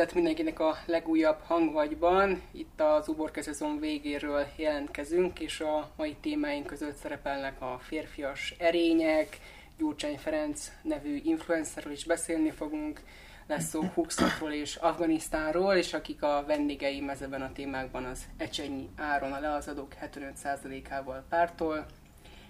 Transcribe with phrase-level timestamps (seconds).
[0.00, 2.42] Üdvözlet mindenkinek a legújabb hangvagyban.
[2.52, 9.38] Itt az uborka szezon végéről jelentkezünk, és a mai témáink között szerepelnek a férfias erények,
[9.78, 13.00] Gyurcsány Ferenc nevű influencerről is beszélni fogunk,
[13.46, 19.32] lesz szó Huxatról és Afganisztánról, és akik a vendégeim ezeben a témákban az Ecsenyi Áron
[19.32, 21.86] a leazadók 75%-ával pártól,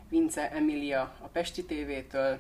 [0.08, 2.38] Vince Emilia a Pesti TV-től,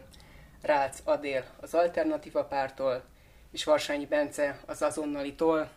[0.62, 3.09] Rácz Adél az Alternatíva pártól,
[3.52, 5.70] és Varsányi Bence az azonnalitól.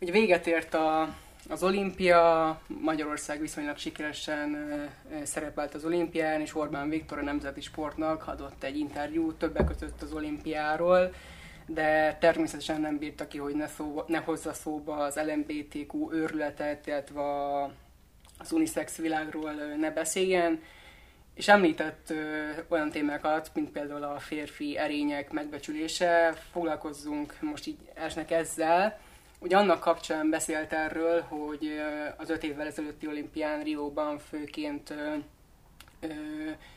[0.00, 1.14] Ugye véget ért a,
[1.48, 4.56] az olimpia, Magyarország viszonylag sikeresen
[5.24, 10.12] szerepelt az olimpián, és Orbán Viktor a Nemzeti Sportnak adott egy interjút többek között az
[10.12, 11.12] olimpiáról,
[11.66, 17.22] de természetesen nem bírta ki, hogy ne, szó, ne hozza szóba az LMBTQ őrületet, illetve
[18.38, 20.62] az unisex világról ne beszéljen
[21.40, 28.30] és említett ö, olyan témákat, mint például a férfi erények megbecsülése, foglalkozzunk most így esnek
[28.30, 29.00] ezzel.
[29.38, 35.14] Ugye annak kapcsán beszélt erről, hogy ö, az öt évvel ezelőtti olimpián Rióban főként ö,
[36.00, 36.08] ö,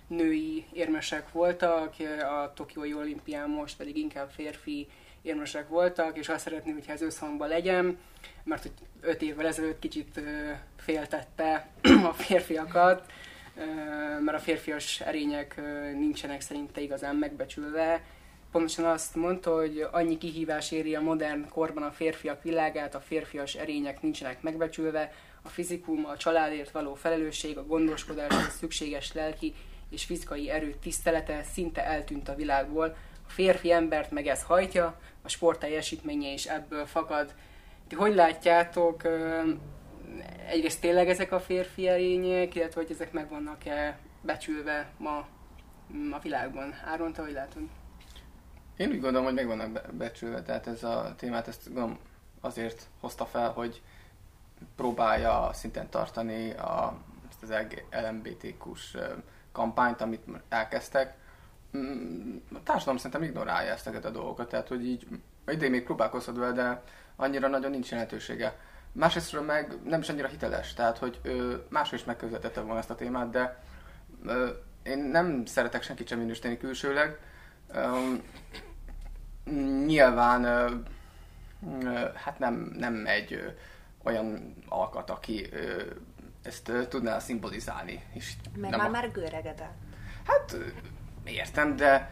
[0.08, 4.88] női érmesek voltak, a Tokiói olimpián most pedig inkább férfi
[5.22, 7.98] érmesek voltak, és azt szeretném, hogyha ez összhangban legyen,
[8.44, 10.22] mert hogy öt évvel ezelőtt kicsit
[10.78, 11.68] féltette
[12.10, 13.12] a férfiakat,
[14.24, 15.62] mert a férfias erények
[15.94, 18.04] nincsenek szerinte igazán megbecsülve.
[18.52, 23.56] Pontosan azt mondta, hogy annyi kihívás éri a modern korban a férfiak világát, a férfias
[23.56, 29.54] erények nincsenek megbecsülve, a fizikum, a családért való felelősség, a gondoskodás, a szükséges lelki
[29.90, 32.96] és fizikai erő tisztelete szinte eltűnt a világból.
[33.28, 37.34] A férfi embert meg ez hajtja, a sport teljesítménye is ebből fakad.
[37.88, 39.02] Ti hogy látjátok,
[40.48, 45.28] egyrészt tényleg ezek a férfi erények, illetve hogy ezek meg vannak-e becsülve ma
[46.12, 46.74] a világban.
[46.86, 47.62] Áron, te hogy látod?
[48.78, 51.98] Én úgy gondolom, hogy meg vannak becsülve, tehát ez a témát ezt gondolom
[52.42, 53.82] azért hozta fel, hogy
[54.76, 56.98] próbálja szinten tartani a,
[57.30, 57.54] ezt az
[57.92, 58.98] LMBTQ-s
[59.52, 61.16] kampányt, amit elkezdtek.
[61.78, 65.08] Mm, a társadalom szerintem ignorálja ezeket a dolgokat, tehát hogy így
[65.48, 66.84] idén még próbálkozhat vele, de
[67.16, 68.58] annyira nagyon nincs lehetősége
[68.94, 72.96] Másrésztről meg nem is annyira hiteles, tehát hogy ö, máshol is megközelítette volna ezt a
[72.96, 73.64] témát, de
[74.26, 74.50] ö,
[74.84, 77.20] én nem szeretek senkit sem minősíteni külsőleg.
[77.68, 78.14] Ö,
[79.86, 80.76] nyilván ö,
[81.82, 83.48] ö, hát nem, nem egy ö,
[84.04, 85.82] olyan alkat, aki ö,
[86.44, 88.04] ezt ö, tudná szimbolizálni.
[88.14, 88.92] És Mert nem már, a...
[88.92, 89.74] már göregedett.
[90.28, 90.58] Hát
[91.24, 92.12] értem, de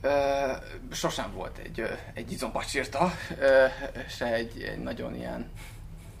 [0.00, 0.52] ö,
[0.92, 3.66] sosem volt egy, ö, egy izompacsírta, ö,
[4.08, 5.50] se egy, egy nagyon ilyen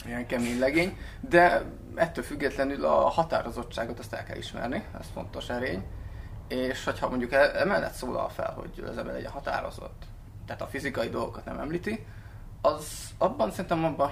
[0.08, 1.62] ilyen kemény legény, de
[1.94, 5.84] ettől függetlenül a határozottságot azt el kell ismerni, ez fontos erény,
[6.48, 10.02] és hogyha mondjuk e- emellett szólal fel, hogy az ember legyen határozott,
[10.46, 12.06] tehát a fizikai dolgokat nem említi,
[12.60, 14.10] az abban szerintem abban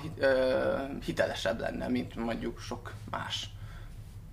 [1.05, 3.51] hitelesebb lenne, mint mondjuk sok más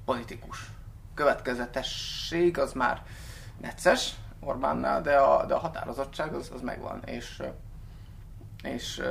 [0.05, 0.71] politikus.
[1.13, 3.01] Következetesség az már
[3.61, 7.43] necces Orbánnál, de a, de a határozottság az, az megvan, és,
[8.63, 9.01] és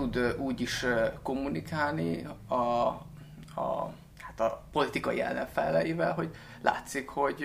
[0.00, 0.86] tud úgy is
[1.22, 7.44] kommunikálni a, a, hát a politikai ellenfeleivel, hogy látszik, hogy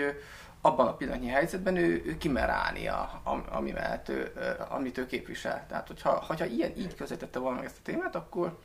[0.61, 3.21] abban a pillanatnyi helyzetben ő, ő kimer állni, a,
[3.51, 4.31] ami mellett ő,
[4.69, 5.65] amit ő képvisel.
[5.67, 8.59] Tehát, hogyha, hogyha ilyen így közvetette volna meg ezt a témát, akkor,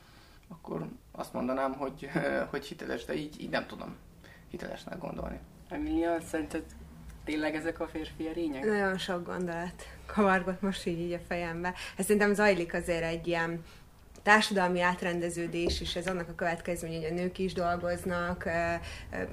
[0.49, 2.11] akkor azt mondanám, hogy,
[2.51, 3.97] hogy hiteles, de így, így nem tudom
[4.51, 5.39] hitelesnek gondolni.
[5.69, 6.65] Emilia, szerinted
[7.25, 8.65] tényleg ezek a férfi erények?
[8.65, 11.75] Nagyon sok gondolat kavargott most így, így a fejembe.
[11.97, 13.65] Ez szerintem zajlik azért egy ilyen
[14.23, 18.43] társadalmi átrendeződés, és ez annak a következmény, hogy a nők is dolgoznak,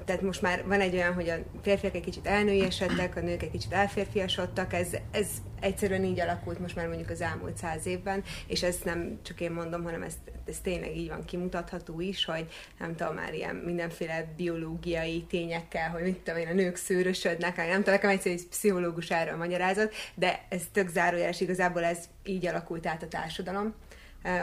[0.04, 3.50] tehát most már van egy olyan, hogy a férfiak egy kicsit elnőjesedtek, a nők egy
[3.50, 5.26] kicsit elférfiasodtak, ez, ez
[5.60, 9.50] egyszerűen így alakult most már mondjuk az elmúlt száz évben, és ezt nem csak én
[9.50, 10.14] mondom, hanem ez,
[10.46, 12.46] ez tényleg így van kimutatható is, hogy
[12.78, 17.66] nem tudom, már ilyen mindenféle biológiai tényekkel, hogy mit tudom én, a nők szőrösödnek, nem
[17.66, 22.86] tudom, nekem egyszer egy pszichológus erről magyarázott, de ez tök zárójeles, igazából ez így alakult
[22.86, 23.74] át a társadalom.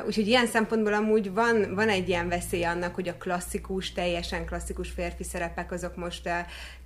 [0.06, 4.89] Úgyhogy ilyen szempontból amúgy van, van egy ilyen veszély annak, hogy a klasszikus, teljesen klasszikus
[4.89, 6.30] férfi szerepek azok most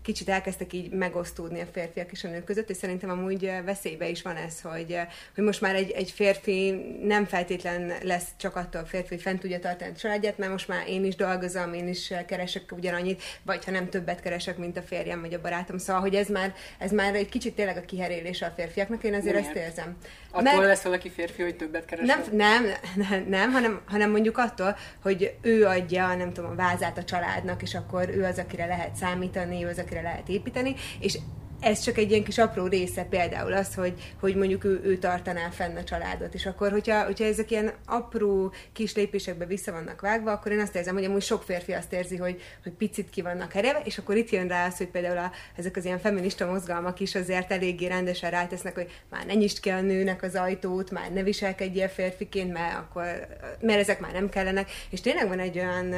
[0.02, 4.22] kicsit elkezdtek így megosztódni a férfiak és a nők között, és szerintem amúgy veszélybe is
[4.22, 5.00] van ez, hogy,
[5.36, 6.72] hogy most már egy, egy férfi
[7.04, 10.68] nem feltétlen lesz csak attól a férfi, hogy fent tudja tartani a családját, mert most
[10.68, 14.82] már én is dolgozom, én is keresek ugyanannyit, vagy ha nem többet keresek, mint a
[14.82, 15.78] férjem vagy a barátom.
[15.78, 19.34] Szóval, hogy ez már, ez már egy kicsit tényleg a kiherélés a férfiaknak, én azért
[19.36, 19.48] Miért?
[19.48, 19.98] ezt érzem.
[20.32, 20.66] Attól mert...
[20.66, 22.08] lesz valaki férfi, hogy többet keres?
[22.08, 22.66] Nem, nem,
[22.96, 27.62] nem, nem hanem, hanem mondjuk attól, hogy ő adja, nem tudom, a vázát a családnak,
[27.62, 31.18] és akkor ő az, akire lehet számítani, ő az, akire lehet építeni, és
[31.60, 35.50] ez csak egy ilyen kis apró része például az, hogy, hogy mondjuk ő, ő tartaná
[35.50, 36.34] fenn a családot.
[36.34, 40.76] És akkor, hogyha, hogyha ezek ilyen apró kis lépésekbe vissza vannak vágva, akkor én azt
[40.76, 44.16] érzem, hogy amúgy sok férfi azt érzi, hogy, hogy picit ki vannak hereve, és akkor
[44.16, 47.88] itt jön rá az, hogy például a, ezek az ilyen feminista mozgalmak is azért eléggé
[47.88, 52.54] rendesen rátesznek, hogy már ne nyisd ki a nőnek az ajtót, már ne viselkedjél férfiként,
[52.54, 53.28] mert akkor,
[53.62, 54.72] mert ezek már nem kellenek.
[54.90, 55.94] És tényleg van egy olyan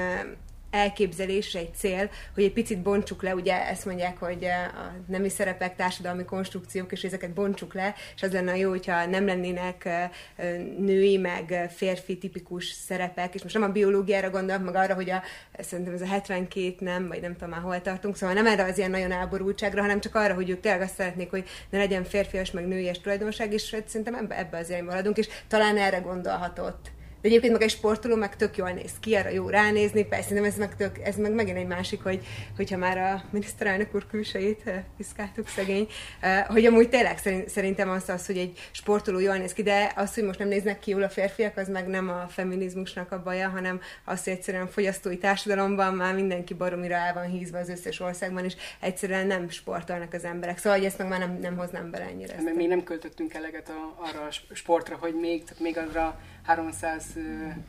[0.72, 5.30] elképzelés, egy cél, hogy egy picit bontsuk le, ugye ezt mondják, hogy eh, a nemi
[5.30, 10.10] szerepek, társadalmi konstrukciók, és ezeket bontsuk le, és az lenne jó, hogyha nem lennének eh,
[10.36, 15.10] eh, női, meg férfi tipikus szerepek, és most nem a biológiára gondolok, meg arra, hogy
[15.10, 15.22] a,
[15.60, 18.78] szerintem ez a 72 nem, vagy nem tudom már hol tartunk, szóval nem erre az
[18.78, 22.52] ilyen nagyon áborultságra, hanem csak arra, hogy ők tényleg azt szeretnék, hogy ne legyen férfias,
[22.52, 26.92] meg nőies tulajdonság, és szerintem ebbe, ebbe az irányba haladunk, és talán erre gondolhatott
[27.22, 30.44] de egyébként meg egy sportoló meg tök jól néz ki, arra jó ránézni, persze nem
[30.44, 32.26] ez meg, tök, ez meg megint egy másik, hogy,
[32.56, 35.88] hogyha már a miniszterelnök úr külsejét eh, piszkáltuk szegény,
[36.20, 40.14] eh, hogy amúgy tényleg szerintem az az, hogy egy sportoló jól néz ki, de az,
[40.14, 43.50] hogy most nem néznek ki jól a férfiak, az meg nem a feminizmusnak a baja,
[43.50, 48.00] hanem az, hogy egyszerűen a fogyasztói társadalomban már mindenki baromira el van hízva az összes
[48.00, 50.58] országban, és egyszerűen nem sportolnak az emberek.
[50.58, 52.42] Szóval, hogy ezt meg már nem, nem hoznám bele ennyire.
[52.42, 57.06] Mert még nem költöttünk eleget a, arra a sportra, hogy még, tehát még arra 300,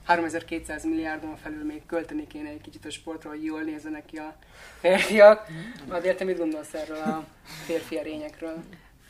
[0.05, 4.35] 3200 milliárdon felül még költeni kéne egy kicsit a sportra, hogy jól nézzenek ki a
[4.81, 5.47] férfiak.
[5.89, 7.25] Azért te mit gondolsz erről a
[7.65, 8.63] férfi erényekről?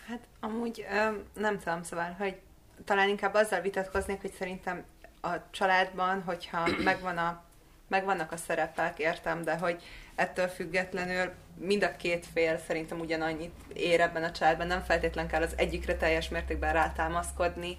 [0.07, 0.87] Hát amúgy
[1.35, 2.37] nem tudom, szóval, hogy
[2.85, 4.85] talán inkább azzal vitatkoznék, hogy szerintem
[5.21, 7.43] a családban, hogyha megvan a,
[7.89, 9.83] megvannak a szerepek, értem, de hogy
[10.15, 15.43] ettől függetlenül mind a két fél szerintem ugyanannyit ér ebben a családban, nem feltétlen kell
[15.43, 17.77] az egyikre teljes mértékben rátámaszkodni,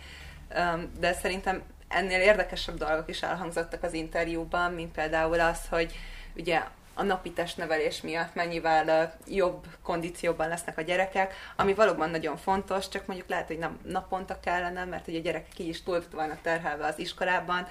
[0.99, 1.61] de szerintem
[1.93, 5.95] ennél érdekesebb dolgok is elhangzottak az interjúban, mint például az, hogy
[6.35, 6.61] ugye
[6.93, 13.05] a napi testnevelés miatt mennyivel jobb kondícióban lesznek a gyerekek, ami valóban nagyon fontos, csak
[13.05, 16.85] mondjuk lehet, hogy nem naponta kellene, mert ugye a gyerekek így is túl vannak terhelve
[16.85, 17.67] az iskolában,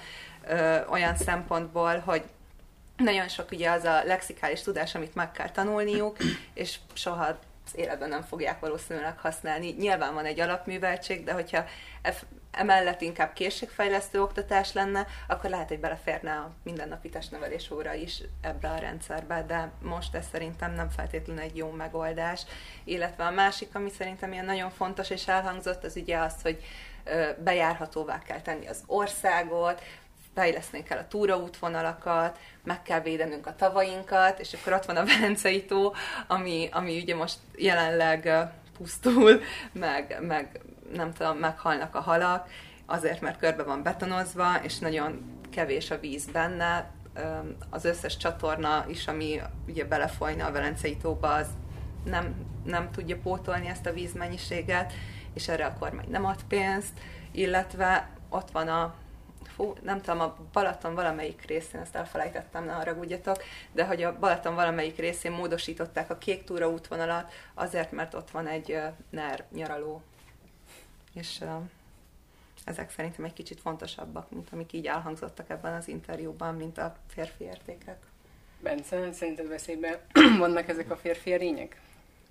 [0.47, 2.23] ö, olyan szempontból, hogy
[2.97, 6.17] nagyon sok ugye az a lexikális tudás, amit meg kell tanulniuk,
[6.53, 9.69] és soha az életben nem fogják valószínűleg használni.
[9.71, 11.65] Nyilván van egy alapműveltség, de hogyha
[12.51, 18.69] emellett inkább készségfejlesztő oktatás lenne, akkor lehet, hogy beleférne a mindennapi testnevelés óra is ebbe
[18.69, 22.45] a rendszerbe, de most ez szerintem nem feltétlenül egy jó megoldás.
[22.83, 26.63] Illetve a másik, ami szerintem ilyen nagyon fontos és elhangzott, az ugye az, hogy
[27.37, 29.81] bejárhatóvá kell tenni az országot,
[30.33, 35.65] fejleszteni kell a túraútvonalakat, meg kell védenünk a tavainkat, és akkor ott van a Velencei
[35.65, 35.93] tó,
[36.27, 39.41] ami, ami ugye most jelenleg pusztul,
[39.71, 40.61] meg, meg
[40.93, 42.49] nem tudom, meghalnak a halak,
[42.85, 46.91] azért, mert körbe van betonozva, és nagyon kevés a víz benne.
[47.69, 51.47] Az összes csatorna is, ami ugye belefolyna a Velencei tóba, az
[52.03, 52.35] nem,
[52.65, 54.93] nem tudja pótolni ezt a vízmennyiséget,
[55.33, 56.99] és erre a kormány nem ad pénzt,
[57.31, 58.93] illetve ott van a
[59.55, 64.55] fú, nem tudom, a Balaton valamelyik részén, ezt elfelejtettem, ne haragudjatok, de hogy a Balaton
[64.55, 70.01] valamelyik részén módosították a kék túra útvonalat, azért, mert ott van egy uh, NER nyaraló
[71.13, 71.49] és uh,
[72.63, 77.43] ezek szerintem egy kicsit fontosabbak, mint amik így elhangzottak ebben az interjúban, mint a férfi
[77.43, 77.97] értékek.
[78.59, 79.99] Bence, szerinted veszélyben
[80.37, 81.81] vannak ezek a férfi erények?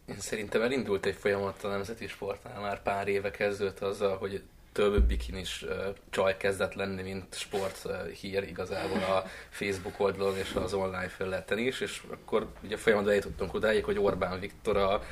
[0.04, 4.42] Én szerintem elindult egy folyamat a nemzeti sportnál már pár éve kezdődött azzal, hogy
[4.72, 5.64] több bikinis
[6.10, 7.88] csaj kezdett lenni, mint sport
[8.20, 13.54] hír igazából a Facebook oldalon és az online felületen is, és akkor ugye folyamatban eljutottunk
[13.54, 15.02] odáig, hogy Orbán Viktor a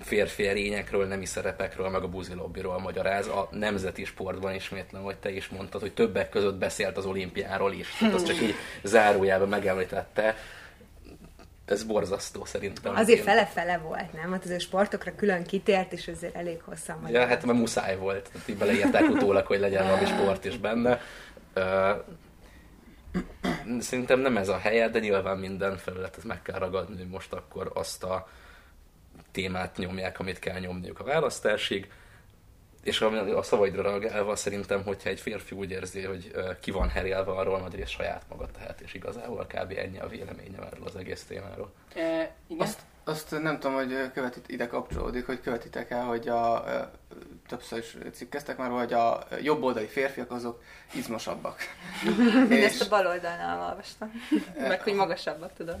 [0.00, 3.26] férfi erényekről, nemi szerepekről, meg a buzi lobbyról magyaráz.
[3.26, 7.88] A nemzeti sportban ismétlem, hogy te is mondtad, hogy többek között beszélt az olimpiáról is.
[7.98, 10.36] Tehát azt csak így zárójában megemlítette.
[11.70, 12.96] Ez borzasztó szerintem.
[12.96, 14.32] Azért fele-fele volt, nem?
[14.32, 17.20] Hát azért sportokra külön kitért, és azért elég hosszan magyar.
[17.20, 18.30] Ja, hát mert muszáj volt.
[18.32, 21.00] Tehát így beleírták utólag, hogy legyen valami sport is benne.
[23.78, 27.70] Szerintem nem ez a helye, de nyilván minden felületet meg kell ragadni, hogy most akkor
[27.74, 28.28] azt a
[29.32, 31.90] témát nyomják, amit kell nyomniuk a választásig,
[32.82, 37.60] és a, szavaidra reagálva szerintem, hogyha egy férfi úgy érzi, hogy ki van herélve arról,
[37.60, 39.72] nagy rész saját maga tehet, és igazából kb.
[39.76, 41.72] ennyi a véleményem erről az egész témáról.
[41.94, 42.66] E, igen?
[42.66, 46.64] Azt, azt nem tudom, hogy követit, ide kapcsolódik, hogy követitek el, hogy a,
[47.48, 51.58] többször is cikkeztek már, hogy a jobboldali férfiak azok izmosabbak.
[52.50, 54.10] Én ezt a bal oldalnál olvastam.
[54.68, 55.78] meg hogy magasabbak, tudod.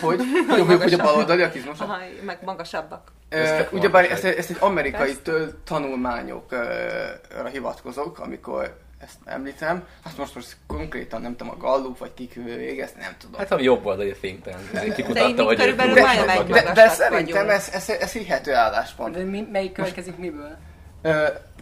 [0.00, 0.20] Hogy?
[0.58, 1.96] Jobb, jobb hogy a bal oldaliak izmosabbak?
[1.96, 3.12] Aha, meg magasabbak.
[3.32, 5.16] Uh, ugyebár ezt, ezt egy amerikai
[5.64, 9.86] tanulmányokra hivatkozok, amikor ezt említem.
[10.04, 13.38] Hát most most konkrétan nem tudom, a Gallup vagy kik végezt, nem tudom.
[13.40, 17.48] Hát a jobb oldali think tank kikutatta, hogy körülbelül magasabbak egy de, de magasak szerintem
[17.50, 19.14] ez, ez, ez hihető álláspont.
[19.14, 20.56] De mi, melyik következik miből?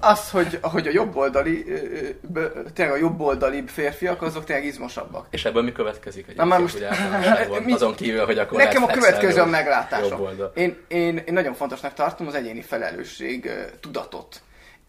[0.01, 1.75] Az, hogy, hogy a jobboldali, ö,
[2.35, 5.27] ö, tényleg a jobboldali férfiak, azok tényleg izmosabbak.
[5.31, 6.79] És ebből mi következik Na már most-
[7.49, 7.65] hogy?
[7.65, 10.09] Mi- Azon kívül, hogy akkor Nekem a következő a jobb- meglátásom.
[10.11, 10.53] jobb oldal.
[10.55, 14.41] Én, én, én nagyon fontosnak tartom az egyéni felelősség tudatot.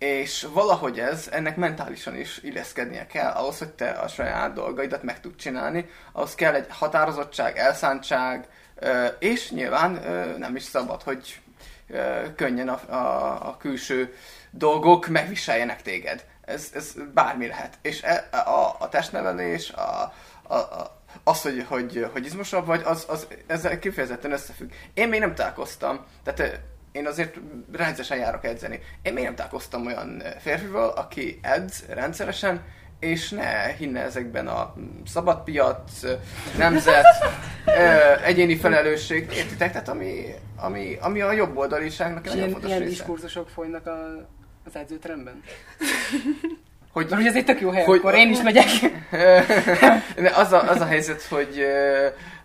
[0.01, 5.20] És valahogy ez, ennek mentálisan is illeszkednie kell, ahhoz, hogy te a saját dolgaidat meg
[5.20, 8.48] tud csinálni, ahhoz kell egy határozottság, elszántság,
[9.20, 9.91] és nyilván
[10.38, 11.39] nem is szabad, hogy
[12.36, 14.15] könnyen a, a, a külső
[14.51, 16.25] dolgok megviseljenek téged.
[16.41, 17.77] Ez, ez bármi lehet.
[17.81, 23.05] És e, a, a testnevelés, a, a, a, az, hogy, hogy, hogy izmosabb vagy, az,
[23.08, 24.72] az ezzel kifejezetten összefügg.
[24.93, 26.60] Én még nem találkoztam, tehát
[26.91, 27.36] én azért
[27.71, 28.79] rendszeresen járok edzeni.
[29.01, 32.62] Én még nem találkoztam olyan férfival, aki edz rendszeresen,
[33.00, 34.74] és ne hinne ezekben a
[35.05, 36.01] szabadpiac,
[36.57, 37.05] nemzet,
[37.65, 37.71] ö,
[38.24, 39.71] egyéni felelősség, értitek?
[39.71, 40.25] Tehát ami,
[40.57, 42.91] ami, ami a jobb oldaliságnak egy És nagyon ilyen, fontos ilyen része.
[42.95, 44.27] diskurzusok folynak a,
[44.65, 45.41] az edzőteremben?
[46.93, 48.65] Hogy, Mert ez egy tök jó hely, Hogy- akkor én is megyek.
[50.36, 51.65] Az a, az a helyzet, hogy,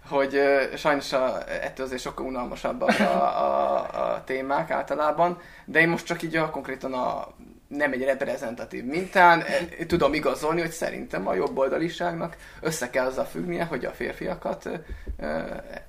[0.08, 0.40] hogy
[0.76, 6.22] sajnos a, ettől azért sokkal unalmasabbak a, a, a témák általában, de én most csak
[6.22, 7.34] így a, konkrétan a
[7.68, 13.64] nem egy reprezentatív mintán eh, tudom igazolni, hogy szerintem a jobboldaliságnak össze kell azzal függnie,
[13.64, 14.68] hogy a férfiakat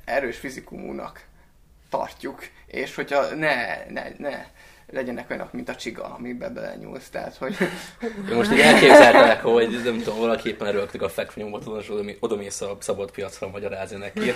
[0.06, 1.22] erős fizikumúnak
[1.90, 4.46] tartjuk, és hogyha ne, ne, ne
[4.92, 7.56] legyenek olyanok, mint a csiga, amiben belenyúlsz, tehát hogy
[8.34, 12.78] most így elképzeltelek, hogy nem tudom, valaki éppen erőltetik a fekvőnyomaton, és oda- odamész a
[12.80, 14.32] szabad piacra magyarázni neki,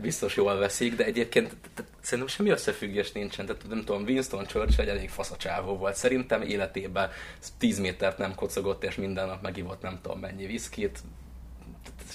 [0.00, 1.56] biztos jól veszik, de egyébként
[2.00, 7.10] szerintem semmi összefüggés nincsen, tehát nem tudom, Winston Churchill egy elég faszacsávó volt, szerintem életében
[7.58, 10.98] 10 métert nem kocogott, és minden nap megivott nem tudom mennyi viszkit,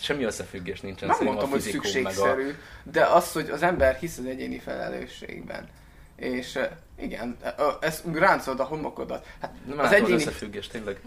[0.01, 1.71] semmi összefüggés nincsen Nem mondtam, a hogy meg a...
[1.71, 5.67] szükségszerű, de az, hogy az ember hisz az egyéni felelősségben.
[6.15, 6.59] És
[6.99, 7.37] igen,
[7.79, 9.25] ez ráncolod a homokodat.
[9.41, 10.13] Hát Nem az egyéni...
[10.13, 10.97] összefüggés, tényleg.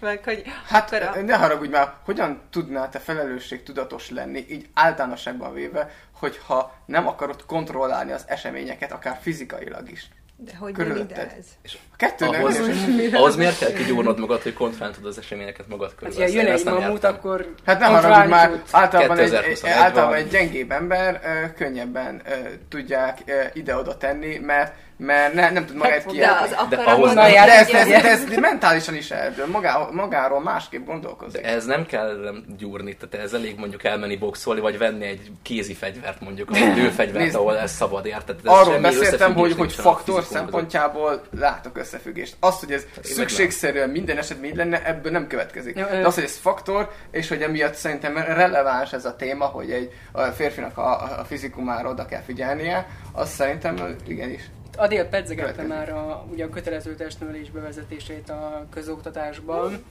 [0.00, 5.52] Meg, hogy Hát a- ne haragudj már, hogyan tudnál te felelősség tudatos lenni, így általánosságban
[5.54, 10.08] véve, hogyha nem akarod kontrollálni az eseményeket, akár fizikailag is.
[10.38, 11.34] De hogy jön ide Körülötted.
[11.38, 11.72] ez?
[11.92, 13.12] A kettő nem Ahhoz, ugyanaz.
[13.14, 16.14] ahhoz miért kell kigyúrnod magad, hogy kontrollálni tudod az eseményeket magad Hát, körül?
[16.14, 20.14] ha jön Ezt egy nem mamut, akkor Hát nem haragudj már, általában egy, 2021 általában
[20.14, 22.30] egy gyengébb ember ö, könnyebben ö,
[22.68, 27.12] tudják ö, ide-oda tenni, mert, mert ne, nem tud magát Hát, de az De ahhoz
[27.14, 31.40] nem- De ez, ez- ez, ez, ez mentálisan is eldől, magá, magáról másképp gondolkozik.
[31.42, 35.74] De ez nem kell gyúrni, tehát ez elég mondjuk elmenni boxolni, vagy venni egy kézi
[35.74, 37.36] fegyvert mondjuk, vagy egy lőfegyvert, Nézd.
[37.36, 38.36] ahol ez szabad, érted?
[38.44, 42.36] Ez Arról beszéltem, hogy, hogy faktor szempontjából látok összefüggést.
[42.40, 45.74] Az, hogy ez meg szükségszerűen minden esetben így lenne, ebből nem következik.
[45.74, 49.92] De az, hogy ez faktor, és hogy emiatt szerintem releváns ez a téma, hogy egy
[50.12, 54.42] a férfinak a, a fizikumára oda kell figyelnie, az szerintem igenis.
[54.76, 59.84] Adél pedzegette már a, ugye a kötelező testnövelés bevezetését a közoktatásban,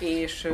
[0.00, 0.48] és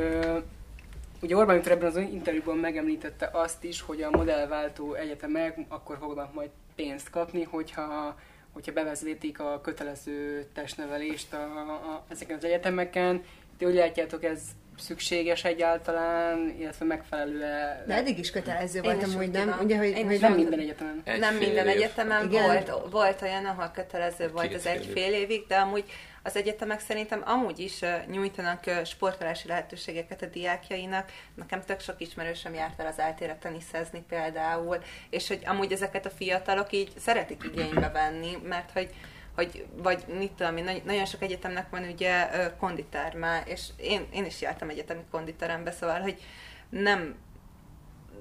[1.21, 6.35] ugye Orbán Viktor ebben az interjúban megemlítette azt is, hogy a modellváltó egyetemek akkor fognak
[6.35, 8.19] majd pénzt kapni, hogyha,
[8.53, 13.23] hogyha bevezetik a kötelező testnevelést a, a, ezeken az egyetemeken.
[13.59, 14.41] Ti hogy látjátok, ez
[14.79, 17.85] szükséges egyáltalán, illetve megfelelő-e?
[17.87, 19.59] De eddig is kötelező Én volt amúgy, úgy nem?
[19.62, 21.00] Ugye, hogy, Én hogy nem minden egyetemen.
[21.05, 21.76] Egy nem fél minden év.
[21.76, 22.45] egyetemen Igen.
[22.45, 24.93] volt, volt olyan, ahol kötelező volt Két az fél egy év.
[24.93, 25.85] fél évig, de amúgy
[26.23, 31.12] az egyetemek szerintem amúgy is nyújtanak sportolási lehetőségeket a diákjainak.
[31.35, 34.79] Nekem tök sok ismerősöm járt el az eltére teniszezni például,
[35.11, 38.91] és hogy amúgy ezeket a fiatalok így szeretik igénybe venni, mert hogy
[39.35, 44.07] hogy, vagy mit tudom én, nagy- nagyon sok egyetemnek van ugye ö, konditerme, és én,
[44.12, 46.21] én is jártam egyetemi konditerembe, szóval, hogy
[46.69, 47.17] nem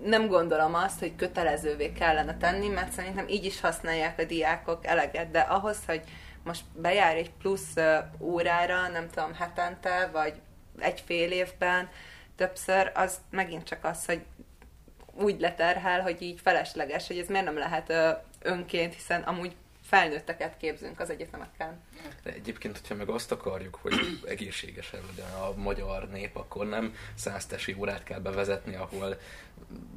[0.04, 5.32] nem gondolom azt, hogy kötelezővé kellene tenni, mert szerintem így is használják a diákok eleget,
[5.32, 6.02] de ahhoz, hogy
[6.44, 7.74] most bejár egy plusz
[8.20, 10.34] órára, nem tudom, hetente, vagy
[10.80, 11.90] egy fél évben
[12.36, 14.22] többször, az megint csak az, hogy
[15.14, 17.94] úgy leterhel, hogy így felesleges, hogy ez miért nem lehet
[18.42, 19.56] önként, hiszen amúgy
[19.92, 21.82] felnőtteket képzünk az egyetemeken.
[22.24, 23.94] De egyébként, hogyha meg azt akarjuk, hogy
[24.26, 29.18] egészségesebb legyen a magyar nép, akkor nem száztesi órát kell bevezetni, ahol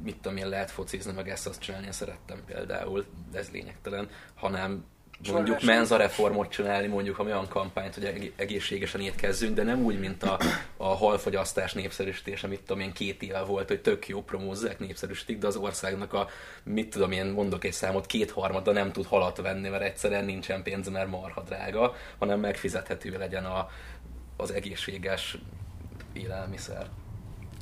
[0.03, 4.85] mit tudom én, lehet focizni, meg ezt azt csinálni, szerettem például, ez lényegtelen, hanem
[5.31, 5.75] mondjuk Sorverseny.
[5.75, 10.23] menza reformot csinálni, mondjuk ami olyan kampányt, hogy eg- egészségesen étkezzünk, de nem úgy, mint
[10.23, 10.39] a,
[10.77, 15.47] a halfogyasztás népszerűsítése, mit tudom én, két éve volt, hogy tök jó promózzák, népszerűsítik, de
[15.47, 16.27] az országnak a,
[16.63, 20.89] mit tudom én, mondok egy számot, kétharmada nem tud halat venni, mert egyszerűen nincsen pénz,
[20.89, 23.69] mert marha drága, hanem megfizethető legyen a,
[24.37, 25.37] az egészséges
[26.13, 26.87] élelmiszer.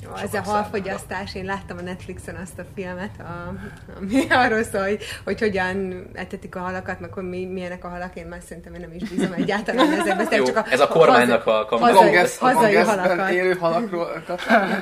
[0.04, 3.54] Jó, ez a halfogyasztás, én láttam a Netflixen azt a filmet, a,
[3.96, 8.16] ami arról szól, hogy, hogy hogyan etetik a halakat, meg hogy mi, milyenek a halak,
[8.16, 10.36] én már szerintem én nem is bízom egyáltalán ezekbe.
[10.36, 12.26] Jó, csak a, ez a kormánynak a hazai- kampánya.
[12.38, 13.30] hazai, halakat.
[13.40, 14.22] élő halakról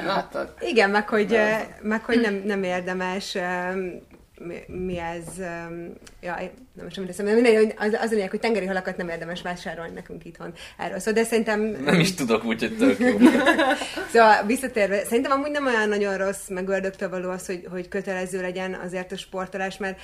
[0.07, 0.55] láttad?
[0.61, 4.03] Igen, meg hogy, eh, meg, hogy nem, nem érdemes em,
[4.47, 8.15] mi, mi ez, um, jaj, nem most nem teszem, de mindegy, hogy az, az a
[8.15, 10.99] lényeg, hogy tengeri halakat nem érdemes vásárolni nekünk itthon erről.
[10.99, 11.61] Szóval, de szerintem...
[11.61, 13.19] Nem is tudok, úgyhogy tök jó.
[14.13, 18.41] Szóval visszatérve, szerintem amúgy nem olyan nagyon rossz, meg ördögtől való az, hogy, hogy kötelező
[18.41, 20.01] legyen azért a sportolás, mert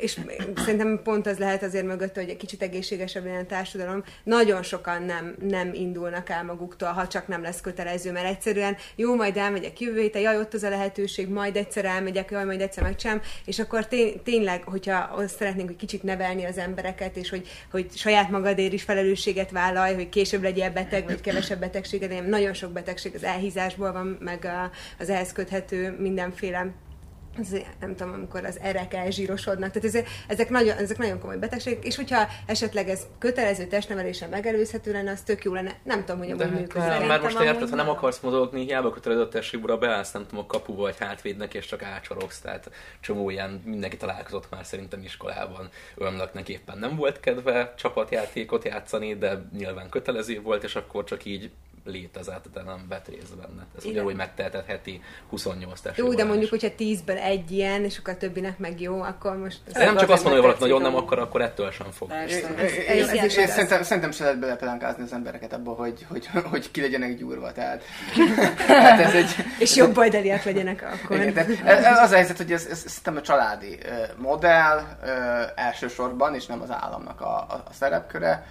[0.00, 0.18] és
[0.56, 4.04] szerintem pont az lehet azért mögött, hogy egy kicsit egészségesebb legyen a társadalom.
[4.22, 9.14] Nagyon sokan nem, nem indulnak el maguktól, ha csak nem lesz kötelező, mert egyszerűen jó,
[9.14, 12.82] majd elmegyek jövő héten, jaj, ott az a lehetőség, majd egyszer elmegyek, jaj, majd egyszer
[12.82, 17.48] megcsinálom, és akkor té- tényleg, hogyha azt szeretnénk, hogy kicsit nevelni az embereket, és hogy,
[17.70, 22.72] hogy saját magadért is felelősséget vállalj, hogy később legyél beteg, vagy kevesebb betegséged, nagyon sok
[22.72, 24.48] betegség az elhízásból van, meg
[24.98, 26.72] az ehhez köthető mindenféle
[27.38, 31.84] az, nem tudom, amikor az erek elzsírosodnak, tehát ezek, ezek, nagyon, ezek nagyon komoly betegségek,
[31.84, 35.78] és hogyha esetleg ez kötelező testnevelésen megelőzhető lenne, az tök jó lenne.
[35.82, 36.74] Nem tudom, hogy amúgy hát működik.
[36.74, 40.46] mert Szerintem most érted, ha nem akarsz mozogni, hiába kötelező tességúra beállsz, nem tudom, a
[40.46, 42.70] kapuba vagy hátvédnek, és csak ácsorogsz, tehát
[43.00, 45.68] csomó ilyen, mindenki találkozott már szerintem iskolában,
[45.98, 51.50] olyannak éppen nem volt kedve csapatjátékot játszani, de nyilván kötelező volt, és akkor csak így
[51.90, 53.66] létezett, de nem vett részt benne.
[53.76, 53.96] Ez Igen.
[53.96, 58.16] ugyanúgy megteheted heti 28 testi Jó, de mondjuk, hogyha tízből egy ilyen, és akkor a
[58.16, 59.58] többinek meg jó, akkor most...
[59.72, 62.10] De nem csak azt mondom, hogy valaki nagyon nem akar, akkor ettől sem fog.
[62.10, 63.32] Ez igaz.
[63.32, 67.52] szerintem, szerintem se lehet belepelánkázni az embereket abba, hogy, hogy, hogy ki legyenek gyúrva.
[67.52, 67.82] Tehát,
[68.66, 71.16] hát ez egy, És jobb oldaliak legyenek akkor.
[71.16, 73.78] igen, tehát ez, ez az a helyzet, hogy ez, ez szerintem a családi
[74.16, 74.82] modell
[75.54, 78.46] elsősorban, és nem az államnak a, a, a szerepköre.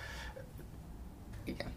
[1.46, 1.68] Igen.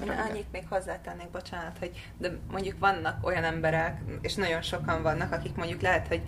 [0.00, 5.32] Én annyit még hozzátennék, bocsánat, hogy de mondjuk vannak olyan emberek, és nagyon sokan vannak,
[5.32, 6.22] akik mondjuk lehet, hogy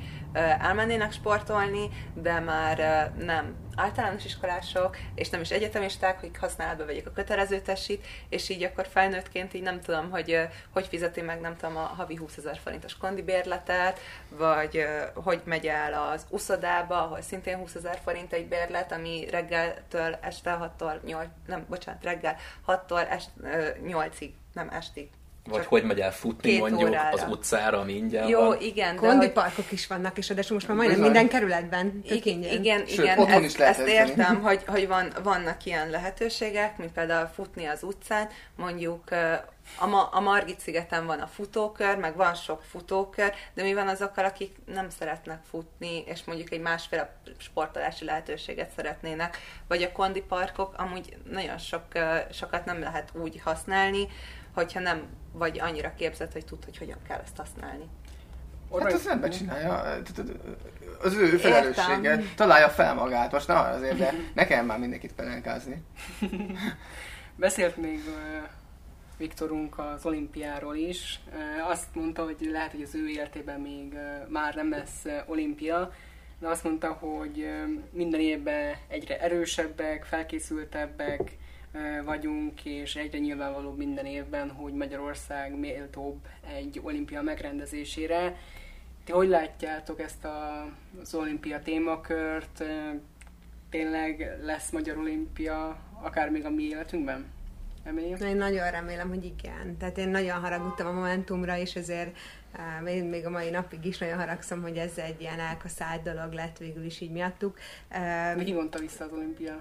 [0.58, 7.12] elmennének sportolni, de már nem általános iskolások, és nem is egyetemisták, hogy használatba vegyék a
[7.12, 11.76] kötelező testit, és így akkor felnőttként így nem tudom, hogy hogy fizeti meg, nem tudom,
[11.76, 17.74] a havi 20 ezer forintos kondibérletet, vagy hogy megy el az uszodába, ahol szintén 20
[17.74, 23.68] ezer forint egy bérlet, ami reggeltől este 6-tól 8, nem, bocsánat, reggel 6-tól est, ö,
[23.86, 25.08] 8-ig, nem estig.
[25.50, 27.08] Vagy Csak hogy megy el futni mondjuk órára.
[27.22, 28.60] az utcára, ami ingyen Jó, van.
[28.60, 31.12] igen, de Kondi hogy, parkok is vannak, és ráadásul most már majdnem Bizony.
[31.14, 32.02] minden kerületben.
[32.02, 32.52] Tök I- ingyen.
[32.52, 36.76] igen, Sőt, igen, otthon ezt, is lehet ezt értem, hogy, hogy van, vannak ilyen lehetőségek,
[36.78, 39.10] mint például futni az utcán, mondjuk
[39.78, 43.88] a, Ma, a Margit szigeten van a futókör, meg van sok futókör, de mi van
[43.88, 50.20] azokkal, akik nem szeretnek futni, és mondjuk egy másféle sportolási lehetőséget szeretnének, vagy a kondi
[50.20, 51.82] parkok amúgy nagyon sok,
[52.32, 54.08] sokat nem lehet úgy használni,
[54.54, 57.84] hogyha nem vagy annyira képzett, hogy tud, hogy hogyan kell ezt használni.
[58.78, 60.02] Hát az ember csinálja,
[61.02, 65.82] az ő felelőssége, találja fel magát, most na azért, de ne kell már mindenkit pelenkázni.
[67.36, 68.00] Beszélt még
[69.20, 71.20] Viktorunk az olimpiáról is.
[71.68, 73.94] Azt mondta, hogy lehet, hogy az ő életében még
[74.28, 75.92] már nem lesz olimpia,
[76.38, 77.48] de azt mondta, hogy
[77.90, 81.36] minden évben egyre erősebbek, felkészültebbek
[82.04, 86.18] vagyunk, és egyre nyilvánvalóbb minden évben, hogy Magyarország méltóbb
[86.58, 88.36] egy olimpia megrendezésére.
[89.04, 90.68] Ti hogy látjátok ezt a,
[91.00, 92.64] az olimpia témakört?
[93.70, 97.26] Tényleg lesz Magyar Olimpia akár még a mi életünkben?
[97.84, 98.16] Emilia?
[98.16, 99.76] Én nagyon remélem, hogy igen.
[99.78, 102.16] Tehát én nagyon haragudtam a Momentumra, és ezért
[102.86, 106.58] én még a mai napig is nagyon haragszom, hogy ez egy ilyen elkaszált dolog lett
[106.58, 107.58] végül is így miattuk.
[108.36, 109.60] Uh, Ki vonta vissza az olimpia?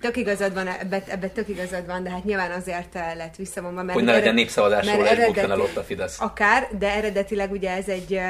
[0.00, 3.98] tök igazad van, ebbe, ebbe tök igazad van, de hát nyilván azért lett visszavonva, mert...
[3.98, 6.20] Hogy ne legyen népszavazásról, és bukjon el ott a Fidesz.
[6.20, 8.20] Akár, de eredetileg ugye ez egy,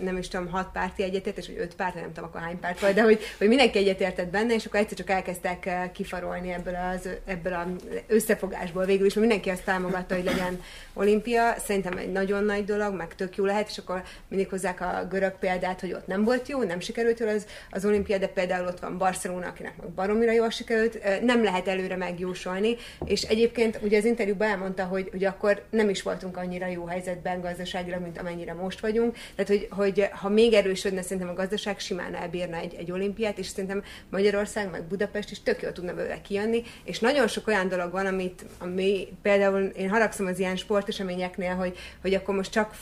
[0.00, 2.94] nem is tudom, hat párti egyetértés, vagy öt párt, nem tudom akkor hány párt volt,
[2.94, 7.52] de hogy, hogy mindenki egyetértett benne, és akkor egyszer csak elkezdtek kifarolni ebből az ebből
[7.52, 7.66] az
[8.06, 11.54] összefogásból végül is, mert mindenki azt támogatta, hogy legyen olimpia.
[11.58, 15.38] Szerintem egy nagyon nagy dolog, meg tök jó lehet, és akkor mindig hozzák a görög
[15.38, 18.80] példát, hogy ott nem volt jó, nem sikerült jól az, az olimpia, de például ott
[18.80, 24.04] van Barcelona, akinek meg baromira jól sikerült, nem lehet előre megjósolni, és egyébként ugye az
[24.04, 28.80] interjúban elmondta, hogy, hogy akkor nem is voltunk annyira jó helyzetben gazdaságilag, mint amennyire most
[28.80, 33.38] vagyunk, tehát hogy, hogy ha még erősödne, szerintem a gazdaság simán elbírna egy, egy olimpiát,
[33.38, 37.68] és szerintem Magyarország, meg Budapest is tök jól tudna belőle kijönni, és nagyon sok olyan
[37.68, 42.72] dolog van, amit, ami például én haragszom az ilyen sporteseményeknél, hogy, hogy akkor most csak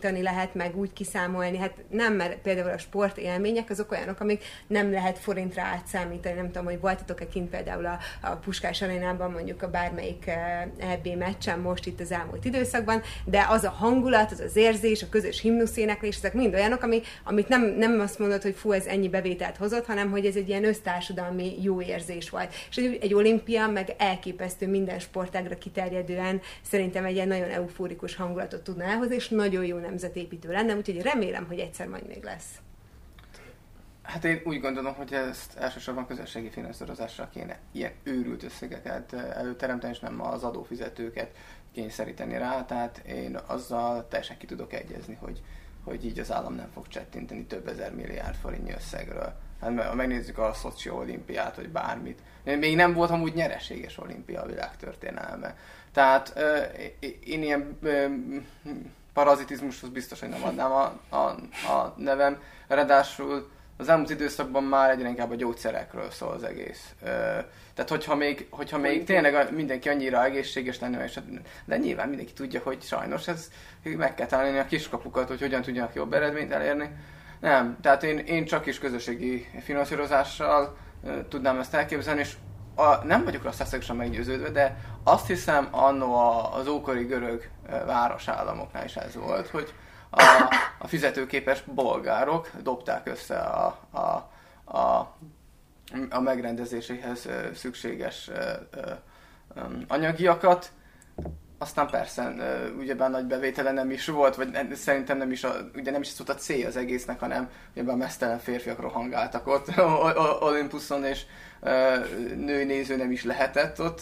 [0.00, 1.58] biztosítani lehet, meg úgy kiszámolni.
[1.58, 6.34] Hát nem, mert például a sport élmények azok olyanok, amik nem lehet forintra átszámítani.
[6.34, 10.30] Nem tudom, hogy voltatok-e kint például a, a Puskás arénában, mondjuk a bármelyik
[10.78, 15.08] EB meccsen most itt az elmúlt időszakban, de az a hangulat, az az érzés, a
[15.08, 19.08] közös himnuszéneklés, ezek mind olyanok, ami, amit nem, nem azt mondod, hogy fú, ez ennyi
[19.08, 22.54] bevételt hozott, hanem hogy ez egy ilyen össztársadalmi jó érzés volt.
[22.70, 28.62] És egy, egy olimpia meg elképesztő minden sportágra kiterjedően szerintem egy ilyen nagyon eufórikus hangulatot
[28.62, 32.60] tudna elhozni, és nagyon jó nemzetépítő lenne, úgyhogy remélem, hogy egyszer majd még lesz.
[34.02, 40.00] Hát én úgy gondolom, hogy ezt elsősorban közösségi finanszírozással kéne ilyen őrült összegeket előteremteni, és
[40.00, 41.36] nem az adófizetőket
[41.72, 45.42] kényszeríteni rá, tehát én azzal teljesen ki tudok egyezni, hogy,
[45.84, 49.32] hogy így az állam nem fog csettinteni több ezer milliárd forintnyi összegről.
[49.60, 54.46] Hát ha megnézzük a Szocsi olimpiát, vagy bármit, még nem volt amúgy nyereséges olimpia a
[54.46, 55.56] világtörténelme.
[55.92, 56.38] Tehát
[57.24, 57.78] én ilyen
[59.12, 61.16] parazitizmushoz biztos, hogy nem adnám a, a,
[61.72, 62.38] a nevem.
[62.68, 66.94] Ráadásul az elmúlt időszakban már egyre inkább a gyógyszerekről szól az egész.
[67.74, 71.18] Tehát hogyha még, hogyha még tényleg mindenki annyira egészséges lenne, és,
[71.64, 73.50] de nyilván mindenki tudja, hogy sajnos ez
[73.82, 76.90] meg kell találni a kiskapukat, hogy hogyan tudjanak jobb eredményt elérni.
[77.40, 80.76] Nem, tehát én, én csak is közösségi finanszírozással
[81.28, 82.36] tudnám ezt elképzelni, és
[82.74, 86.14] a, nem vagyok rá szeszegesen meggyőződve, de azt hiszem annó
[86.52, 87.48] az ókori görög
[87.86, 89.74] városállamoknál is ez volt, hogy
[90.10, 90.22] a,
[90.78, 94.30] a fizetőképes bolgárok dobták össze a, a,
[94.76, 95.14] a,
[96.10, 98.30] a megrendezéséhez szükséges
[99.88, 100.70] anyagiakat,
[101.62, 102.34] aztán persze,
[102.78, 106.28] ugyebár nagy bevétele nem is volt, vagy szerintem nem is, a, ugye nem is volt
[106.28, 109.66] a cél az egésznek, hanem ugyebár mesztelen férfiak rohangáltak ott
[110.48, 111.22] Olympuson, és
[112.36, 114.00] női néző nem is lehetett ott,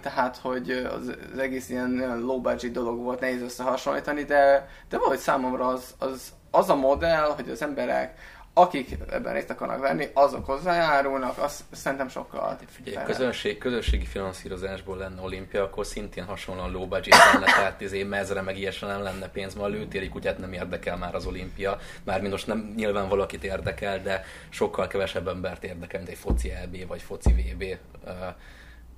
[0.00, 5.18] tehát hogy az, az egész ilyen low budget dolog volt, nehéz összehasonlítani, de, de valahogy
[5.18, 8.18] számomra az, az, az a modell, hogy az emberek
[8.54, 12.48] akik ebben részt akarnak venni, azok hozzájárulnak, az szerintem sokkal...
[12.48, 18.02] Hát figyelj, közönség, közösségi finanszírozásból lenne olimpia, akkor szintén hasonlóan low budget lenne, tehát izé
[18.02, 21.78] mezre meg ilyesre nem lenne pénz, ma a lőtéri kutyát nem érdekel már az olimpia,
[22.02, 26.86] mármint most nem nyilván valakit érdekel, de sokkal kevesebb embert érdekel, mint egy foci EB
[26.86, 27.64] vagy foci VB.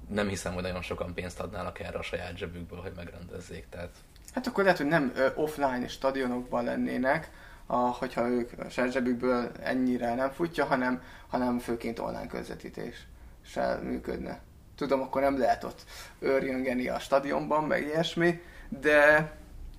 [0.09, 3.67] Nem hiszem, hogy nagyon sokan pénzt adnának erre a saját zsebükből, hogy megrendezzék.
[3.71, 3.91] Tehát...
[4.35, 7.31] Hát akkor lehet, hogy nem offline stadionokban lennének,
[7.67, 14.41] a, hogyha ők a zsebükből ennyire nem futja, hanem, hanem főként online közvetítéssel működne.
[14.77, 15.85] Tudom, akkor nem lehet ott
[16.19, 19.33] őrjöngeni a stadionban, meg ilyesmi, de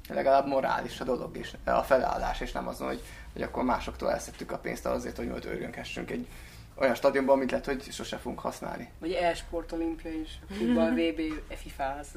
[0.09, 3.01] legalább morális a dolog is, a felállás, és nem azon, hogy,
[3.33, 6.27] hogy akkor másoktól elszettük a pénzt azért, hogy ott őrjönghessünk egy
[6.75, 8.89] olyan stadionban, amit lehet, hogy sose fogunk használni.
[8.99, 11.21] Vagy e-sport olimpia is, futball, VB,
[11.55, 11.97] FIFA.
[11.99, 12.07] Ez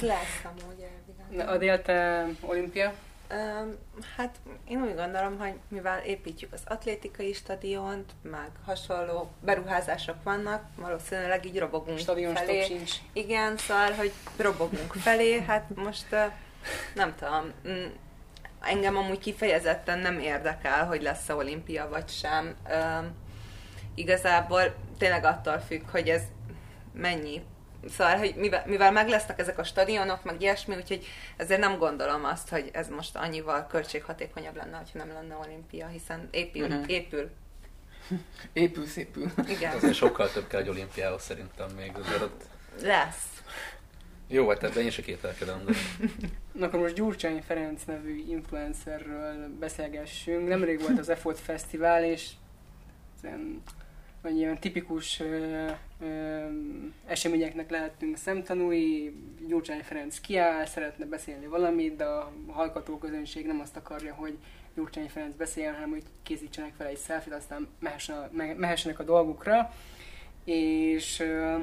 [0.00, 0.86] lesz amúgy
[1.28, 1.54] elvileg.
[1.54, 2.92] A délte olimpia?
[4.16, 4.36] Hát
[4.68, 11.58] én úgy gondolom, hogy mivel építjük az atlétikai stadiont, meg hasonló beruházások vannak, valószínűleg így
[11.58, 12.64] robogunk Stadion felé.
[12.64, 12.92] sincs.
[13.12, 16.06] Igen, szóval, hogy robogunk felé, hát most
[16.94, 17.86] nem tudom, mm,
[18.60, 22.56] engem amúgy kifejezetten nem érdekel, hogy lesz-e olimpia vagy sem.
[23.94, 26.22] Igazából tényleg attól függ, hogy ez
[26.92, 27.42] mennyi
[27.88, 32.24] Szóval, hogy mivel, mivel meg lesznek ezek a stadionok, meg ilyesmi, úgyhogy ezért nem gondolom
[32.24, 36.90] azt, hogy ez most annyival költséghatékonyabb lenne, ha nem lenne olimpia, hiszen épül, uh-huh.
[36.90, 37.30] épül.
[38.52, 39.30] Épül, szépül.
[39.48, 39.76] Igen.
[39.76, 42.42] Azért sokkal több kell egy olimpiához szerintem még azért ott...
[42.82, 43.42] Lesz.
[44.28, 45.72] Jó, hát ebben én se kételkedem, de...
[46.52, 50.48] Na akkor most Gyurcsány Ferenc nevű influencerről beszélgessünk.
[50.48, 52.30] Nemrég volt az EFOT Fesztivál, és
[54.22, 55.66] vagy ilyen tipikus ö,
[56.00, 56.44] ö,
[57.06, 59.14] eseményeknek lehetünk szemtanúi.
[59.46, 64.38] Gyurcsány Ferenc kiáll, szeretne beszélni valamit, de a hallgató közönség nem azt akarja, hogy
[64.74, 69.72] Gyurcsány Ferenc beszéljen, hanem hogy készítsenek fel egy selfie aztán mehessen, mehessenek a dolgukra.
[70.44, 71.58] És ö,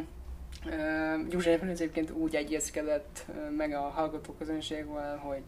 [1.30, 3.26] Gyurcsány Ferenc egyébként úgy egyezkedett
[3.58, 5.44] meg a hallgató közönségvel, hogy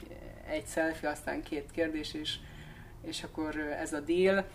[0.50, 2.36] egy selfie, aztán két kérdés, és,
[3.02, 4.46] és akkor ez a deal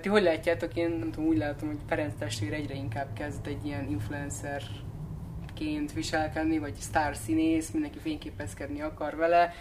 [0.00, 0.76] ti hogy látjátok?
[0.76, 6.58] Én nem tudom, úgy látom, hogy Ferenc testvér egyre inkább kezd egy ilyen influencerként viselkedni,
[6.58, 9.54] vagy sztár színész, mindenki fényképezkedni akar vele.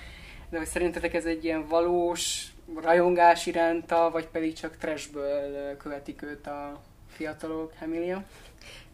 [0.50, 6.48] De hogy szerintetek ez egy ilyen valós rajongás iránta, vagy pedig csak trashből követik őt
[6.48, 8.24] a fiatalok, Emilia?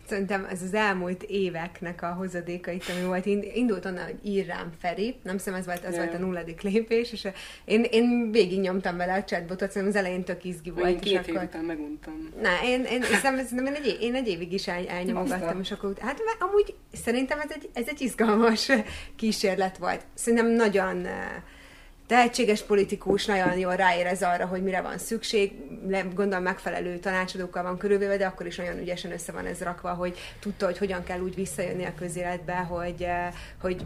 [0.07, 4.71] Szerintem ez az elmúlt éveknek a hozadéka itt, ami volt, indult onnan, hogy ír rám
[4.79, 6.05] Feri, nem hiszem ez volt, ez yeah.
[6.05, 7.27] volt a nulladik lépés, és
[7.65, 10.89] én, én végig nyomtam vele a chatbotot, szerintem az elején tök izgi volt.
[10.89, 11.43] Én két és akkor...
[11.43, 12.29] után meguntam.
[12.41, 15.93] Na, én, én, hiszem, ez, én, egy, én egy évig is el, elnyomogattam, és akkor
[15.99, 18.69] hát amúgy szerintem ez egy, ez egy izgalmas
[19.15, 20.05] kísérlet volt.
[20.13, 21.07] Szerintem nagyon
[22.07, 25.51] tehetséges politikus, nagyon jól ráérez arra, hogy mire van szükség,
[26.13, 30.17] gondolom megfelelő tanácsadókkal van körülvéve, de akkor is nagyon ügyesen össze van ez rakva, hogy
[30.39, 33.07] tudta, hogy hogyan kell úgy visszajönni a közéletbe, hogy,
[33.61, 33.85] hogy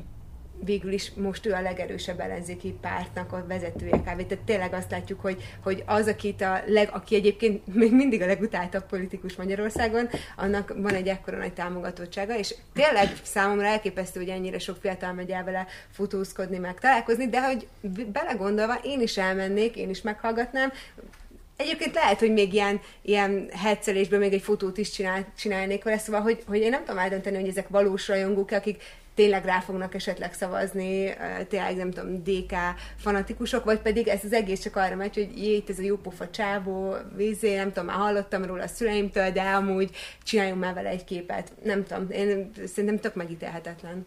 [0.63, 4.03] végül is most ő a legerősebb ellenzéki pártnak a vezetője kb.
[4.03, 8.25] Tehát tényleg azt látjuk, hogy, hogy az, akit a leg, aki egyébként még mindig a
[8.25, 14.59] legutáltabb politikus Magyarországon, annak van egy ekkora nagy támogatottsága, és tényleg számomra elképesztő, hogy ennyire
[14.59, 17.67] sok fiatal megy el vele fotózkodni, meg találkozni, de hogy
[18.11, 20.71] belegondolva én is elmennék, én is meghallgatnám,
[21.57, 26.21] Egyébként lehet, hogy még ilyen, ilyen hetszelésből még egy fotót is csinál, csinálnék vele, szóval,
[26.21, 28.83] hogy, hogy én nem tudom eldönteni, hogy ezek valós rajongók, akik
[29.17, 31.13] tényleg rá fognak esetleg szavazni,
[31.49, 32.53] tényleg nem tudom, DK
[32.97, 36.29] fanatikusok, vagy pedig ez az egész csak arra megy, hogy jé, itt ez a jópofa
[36.29, 41.03] csávó, vízé, nem tudom, már hallottam róla a szüleimtől, de amúgy csináljunk már vele egy
[41.03, 41.51] képet.
[41.63, 44.05] Nem tudom, én szerintem tök megítélhetetlen.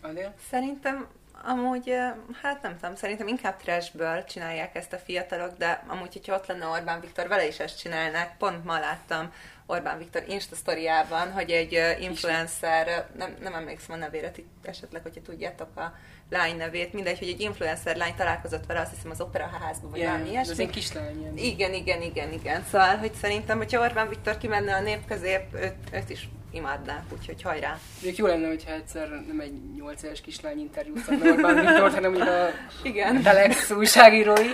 [0.00, 0.34] Adél?
[0.50, 1.06] Szerintem
[1.42, 1.94] Amúgy,
[2.42, 6.66] hát nem tudom, szerintem inkább trashből csinálják ezt a fiatalok, de amúgy, hogyha ott lenne
[6.66, 8.36] Orbán Viktor, vele is ezt csinálnák.
[8.36, 9.32] Pont ma láttam
[9.70, 15.76] Orbán Viktor Insta sztoriában, hogy egy influencer, nem, nem emlékszem a nevére, esetleg, hogyha tudjátok
[15.76, 15.94] a
[16.30, 20.30] lány nevét, mindegy, hogy egy influencer lány találkozott vele, azt hiszem az operaházban, vagy valami
[20.30, 20.52] ilyesmi.
[20.52, 21.32] Ez egy kislány.
[21.36, 22.64] Igen, igen, igen, igen.
[22.70, 27.42] Szóval, hogy szerintem, hogyha Orbán Viktor kimenne a nép közé, őt, őt is imádnák, úgyhogy
[27.42, 27.78] hajrá.
[28.02, 32.30] Még jó lenne, hogyha egyszer nem egy 8 éves kislány interjút Orbán Viktor, hanem ugye
[32.30, 32.50] a
[32.82, 33.22] Igen.
[33.22, 34.48] Telex újságírói.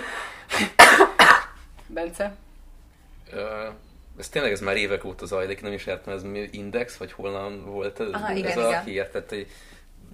[1.87, 2.35] Bence?
[3.33, 3.73] Uh,
[4.17, 7.65] ez tényleg ez már évek óta zajlik, nem is értem, ez mi Index, vagy honnan
[7.65, 8.83] volt ez, Aha, ez igen, a igen.
[8.83, 9.47] hír, tehát hogy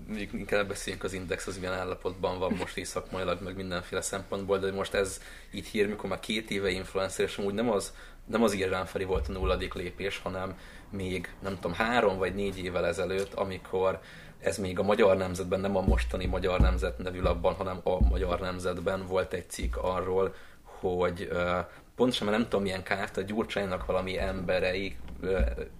[0.07, 4.57] mondjuk inkább beszéljünk az Index, az milyen állapotban van most is szakmailag, meg mindenféle szempontból,
[4.57, 7.93] de most ez itt hír, mikor már két éve influencer, és amúgy nem az,
[8.25, 10.57] nem az Irán Feri volt a nulladik lépés, hanem
[10.89, 13.99] még nem tudom, három vagy négy évvel ezelőtt, amikor
[14.39, 18.39] ez még a Magyar Nemzetben, nem a mostani Magyar Nemzet nevű labban, hanem a Magyar
[18.39, 21.29] Nemzetben volt egy cikk arról, hogy
[21.95, 24.95] pontosan mert nem tudom milyen kárt, a Gyurcsánynak valami emberei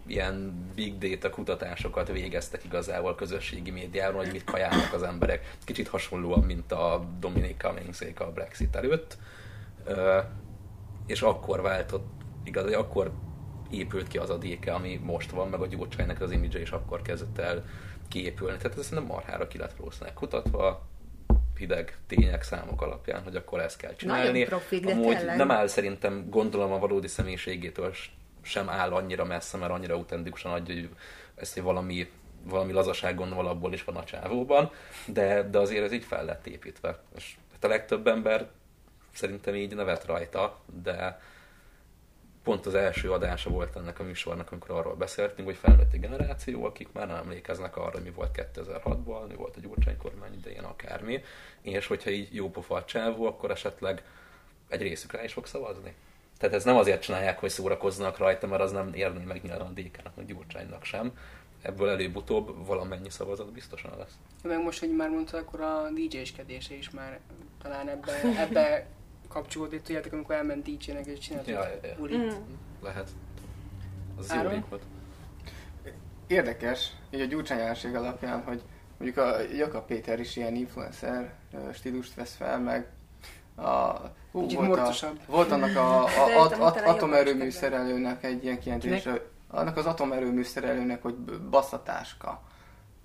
[0.08, 5.56] ilyen big data kutatásokat végeztek igazából közösségi médiáról, hogy mit kajálnak az emberek.
[5.64, 9.18] Kicsit hasonlóan, mint a Dominic cummings a Brexit előtt.
[11.06, 12.08] És akkor váltott,
[12.44, 13.12] igaz, akkor
[13.72, 17.02] épült ki az a DK, ami most van, meg a Gyurcsánynak az image is akkor
[17.02, 17.66] kezdett el
[18.08, 18.58] kiépülni.
[18.58, 20.88] Tehát ez nem marhára ki lett valószínűleg kutatva,
[21.64, 24.44] hideg tények, számok alapján, hogy akkor ezt kell csinálni.
[24.44, 25.38] Profik, Amúgy tényleg.
[25.38, 27.94] nem áll szerintem, gondolom a valódi személyiségétől
[28.42, 30.90] sem áll annyira messze, mert annyira autentikusan adja, hogy
[31.36, 32.10] ezt hogy valami,
[32.44, 34.72] valami lazaságon alapból is van a csávóban,
[35.08, 37.00] de, de azért ez így fel lett építve.
[37.16, 38.50] És hát a legtöbb ember
[39.14, 41.22] szerintem így nevet rajta, de,
[42.44, 46.66] pont az első adása volt ennek a műsornak, amikor arról beszéltünk, hogy felnőtt egy generáció,
[46.66, 51.24] akik már nem emlékeznek arra, mi volt 2006-ban, mi volt a Gyurcsány kormány idején, akármi,
[51.62, 54.04] és hogyha így jó pofa a csávó, akkor esetleg
[54.68, 55.94] egy részük rá is fog szavazni.
[56.38, 59.72] Tehát ez nem azért csinálják, hogy szórakoznak rajta, mert az nem érni meg nyilván a
[59.74, 61.12] DK-nak, meg Gyurcsánynak sem.
[61.62, 64.14] Ebből előbb-utóbb valamennyi szavazat biztosan lesz.
[64.44, 67.20] Meg most, hogy már mondta, akkor a DJ-skedése is már
[67.62, 68.86] talán ebbe, ebbe
[69.34, 72.18] kapcsolódni, tudjátok, amikor elment DJ-nek és csinált ja, ja, ja.
[72.18, 72.30] Mm.
[72.82, 73.10] Lehet.
[74.18, 74.84] Az jó volt.
[76.28, 78.62] Érdekes, így a gyurcsányárség alapján, hogy
[78.98, 81.34] mondjuk a Jakab Péter is ilyen influencer
[81.74, 82.88] stílust vesz fel, meg
[83.56, 84.00] a,
[84.32, 86.08] hú, volt, a, volt annak a, a,
[86.44, 91.16] a, a atomerőmű szerelőnek egy ilyen kijelentése, annak az atomerőmű szerelőnek, hogy
[91.50, 92.42] basszatáska.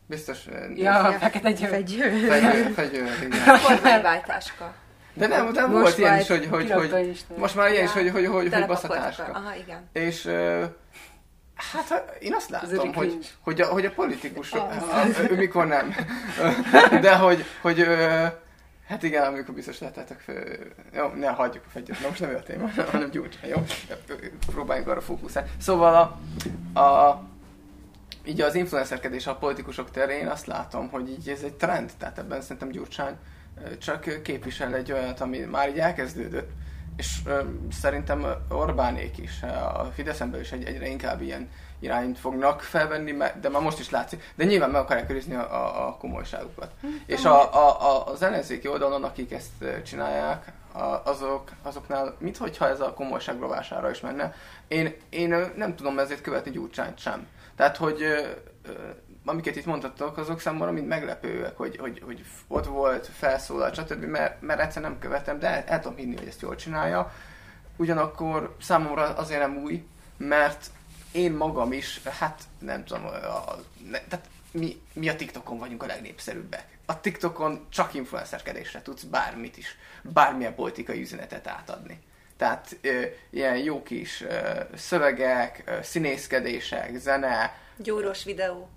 [0.06, 0.48] Biztos...
[0.74, 1.68] Ja, fekete győr.
[1.68, 2.10] Fegyőr.
[2.10, 3.60] Fegyőr, fegyőr, igen.
[3.66, 4.74] Kormányváltáska.
[5.18, 8.10] De nem, de most volt ilyen is, hogy, hogy, hogy, most már ilyen is, hogy,
[8.10, 9.32] hogy, hogy, hogy baszatáska.
[9.32, 9.88] Aha, igen.
[9.92, 10.64] És uh,
[11.72, 14.72] Hát én azt látom, hogy, hogy, a, hogy a politikusok,
[15.30, 15.94] ő mikor nem,
[17.00, 17.86] de hogy, hogy
[18.88, 20.24] hát igen, amikor biztos lehetetek,
[20.94, 23.64] jó, ne hagyjuk a fegyőt, most nem ő a téma, hanem gyújtsa, jó?
[24.46, 25.50] Próbáljunk arra fókuszálni.
[25.60, 25.94] Szóval
[26.74, 27.22] a, a
[28.24, 32.40] így az influencerkedés a politikusok terén azt látom, hogy így ez egy trend, tehát ebben
[32.40, 33.16] szerintem Gyurcsány
[33.78, 36.50] csak képvisel egy olyat, ami már így elkezdődött,
[36.96, 37.40] és ö,
[37.72, 41.48] szerintem Orbánék is, a Fideszen is egy, egyre inkább ilyen
[41.80, 45.88] irányt fognak felvenni, de már most is látszik, de nyilván meg akarják őrizni a, a,
[45.88, 46.70] a komolyságukat.
[46.80, 52.68] Hm, és a, a, a, az ellenzéki oldalon, akik ezt csinálják, a, azok, azoknál, minthogyha
[52.68, 54.34] ez a komolyság rovására is menne,
[54.68, 57.26] én, én nem tudom ezért követni Gyurcsányt sem.
[57.56, 58.04] Tehát, hogy
[59.28, 64.42] amiket itt mondhatok, azok számomra mind meglepőek, hogy, hogy, hogy ott volt, felszólalt, stb., mert,
[64.42, 67.12] mert egyszer nem követem, de el, tudom hinni, hogy ezt jól csinálja.
[67.76, 69.86] Ugyanakkor számomra azért nem új,
[70.16, 70.66] mert
[71.12, 73.54] én magam is, hát nem tudom, a,
[73.90, 76.78] ne, tehát mi, mi a TikTokon vagyunk a legnépszerűbbek.
[76.86, 82.00] A TikTokon csak influencerkedésre tudsz bármit is, bármilyen politikai üzenetet átadni.
[82.36, 88.68] Tehát ö, ilyen jó kis ö, szövegek, ö, színészkedések, zene, Gyúros videók.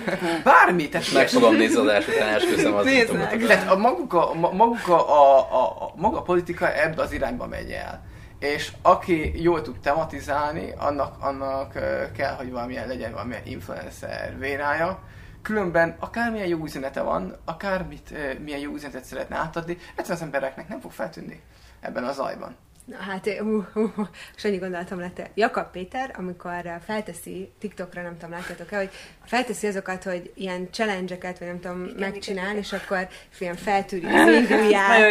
[0.44, 3.46] bármi, tehát Meg fogom nézni az első után esküszöm az Nézd.
[3.46, 7.12] Tehát a maguk a, ma- maguk a, a, a, a, maga a politika ebbe az
[7.12, 8.04] irányba megy el.
[8.38, 11.72] És aki jól tud tematizálni, annak, annak
[12.16, 15.02] kell, hogy valamilyen legyen valamilyen influencer vérája.
[15.42, 20.80] Különben akármilyen jó üzenete van, akármit, milyen jó üzenetet szeretne átadni, egyszerűen az embereknek nem
[20.80, 21.40] fog feltűnni
[21.80, 22.56] ebben a zajban.
[22.84, 25.30] Na hát, uh, uh, uh, és annyi gondolatom lett.
[25.34, 28.90] Jakab Péter, amikor felteszi, TikTokra nem tudom, látjátok-e, hogy
[29.24, 32.62] felteszi azokat, hogy ilyen challenge-eket, vagy nem tudom, Igen, megcsinálni, igen.
[32.62, 34.28] és akkor és ilyen feltűri az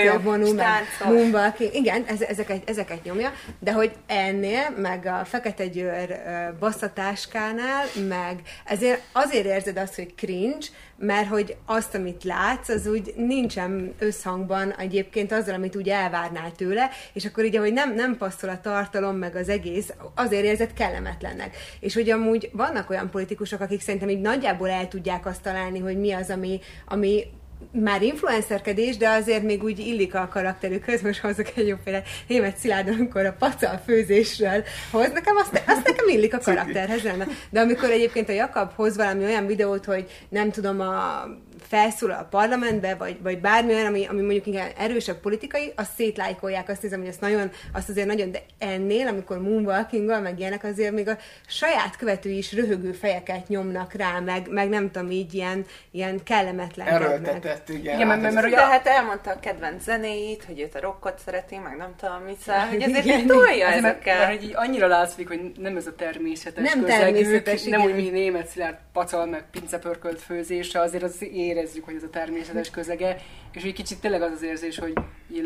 [0.04, 0.12] jó.
[0.14, 0.20] a
[0.56, 1.18] táncol.
[1.18, 6.20] mumba, igen, ez, ezeket, ezeket nyomja, de hogy ennél, meg a Fekete Győr
[6.60, 10.66] basszatáskánál, meg ezért azért érzed azt, hogy cringe,
[11.00, 16.90] mert hogy azt, amit látsz, az úgy nincsen összhangban egyébként azzal, amit úgy elvárnál tőle,
[17.14, 21.56] és akkor így, ahogy nem, nem passzol a tartalom, meg az egész, azért érzed kellemetlennek.
[21.80, 25.98] És hogy amúgy vannak olyan politikusok, akik szerintem így nagyjából el tudják azt találni, hogy
[25.98, 27.24] mi az, ami, ami
[27.72, 32.88] már influencerkedés, de azért még úgy illik a karakterükhöz, most hozok egy jóféle német Szilárd,
[32.88, 37.28] amikor a pacal főzésről hoz, nekem azt, azt nekem illik a karakterhez, lenne.
[37.50, 41.24] De amikor egyébként a Jakab hoz valami olyan videót, hogy nem tudom, a
[41.68, 46.70] felszólal a parlamentbe, vagy, vagy bármi olyan, ami, ami mondjuk inkább erősebb politikai, azt szétlájkolják,
[46.70, 50.92] azt hiszem, hogy azt, nagyon, azt azért nagyon, de ennél, amikor moonwalkinggal, meg ilyenek, azért
[50.94, 51.18] még a
[51.48, 56.88] saját követői is röhögő fejeket nyomnak rá, meg, meg nem tudom, így ilyen, ilyen kellemetlen.
[56.88, 57.96] Erőltetett, igen.
[57.96, 60.80] Igen, mert- hát mert ez- ugye- De hát elmondta a kedvenc zenéit, hogy őt a
[60.80, 63.28] rockot szereti, meg nem tudom mit szóval, hogy azért Igen.
[63.28, 67.04] tolja Azért, mert, mert hogy így annyira látszik, hogy nem ez a természetes Nem közegük,
[67.04, 67.92] természetes, nem igen.
[67.92, 72.70] úgy, mint német szilárd pacal, meg pincepörkölt főzése, azért az érezzük, hogy ez a természetes
[72.70, 73.18] közege,
[73.54, 74.94] és egy kicsit tényleg az az érzés, hogy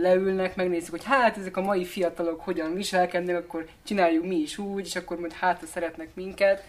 [0.01, 4.85] leülnek, megnézzük, hogy hát ezek a mai fiatalok hogyan viselkednek, akkor csináljuk mi is úgy,
[4.85, 6.63] és akkor majd hát ha szeretnek minket.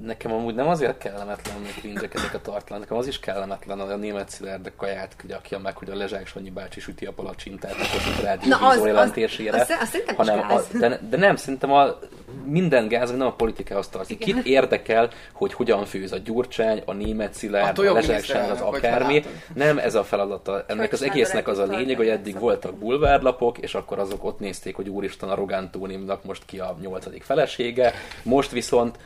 [0.00, 3.90] Nekem amúgy nem azért kellemetlen, hogy cringe ezek a tartalmak, nekem az is kellemetlen, hogy
[3.92, 7.72] a német szilárd a kaját gyakja meg, hogy a Lezsák Sanyi bácsi süti a palacsintát
[7.72, 9.60] a Kossuth Rádió Na, az- bízó az- jelentésére.
[9.60, 11.98] az- az hanem a, de, de, nem, szerintem a,
[12.44, 14.18] minden gáz, nem a politikához tartozik.
[14.18, 18.60] Kit érdekel, hogy hogyan főz a Gyurcsány, a német szilárd, a jobb Lezsák Sanyi, az
[18.60, 19.14] akármi.
[19.14, 19.30] látod.
[19.54, 20.64] Nem ez a feladata.
[20.66, 24.38] Ennek Hogy az egésznek az a lényeg, hogy eddig voltak bulvárlapok, és akkor azok ott
[24.38, 27.92] nézték, hogy úristen a Rogán Tónimnak most ki a nyolcadik felesége.
[28.22, 28.98] Most viszont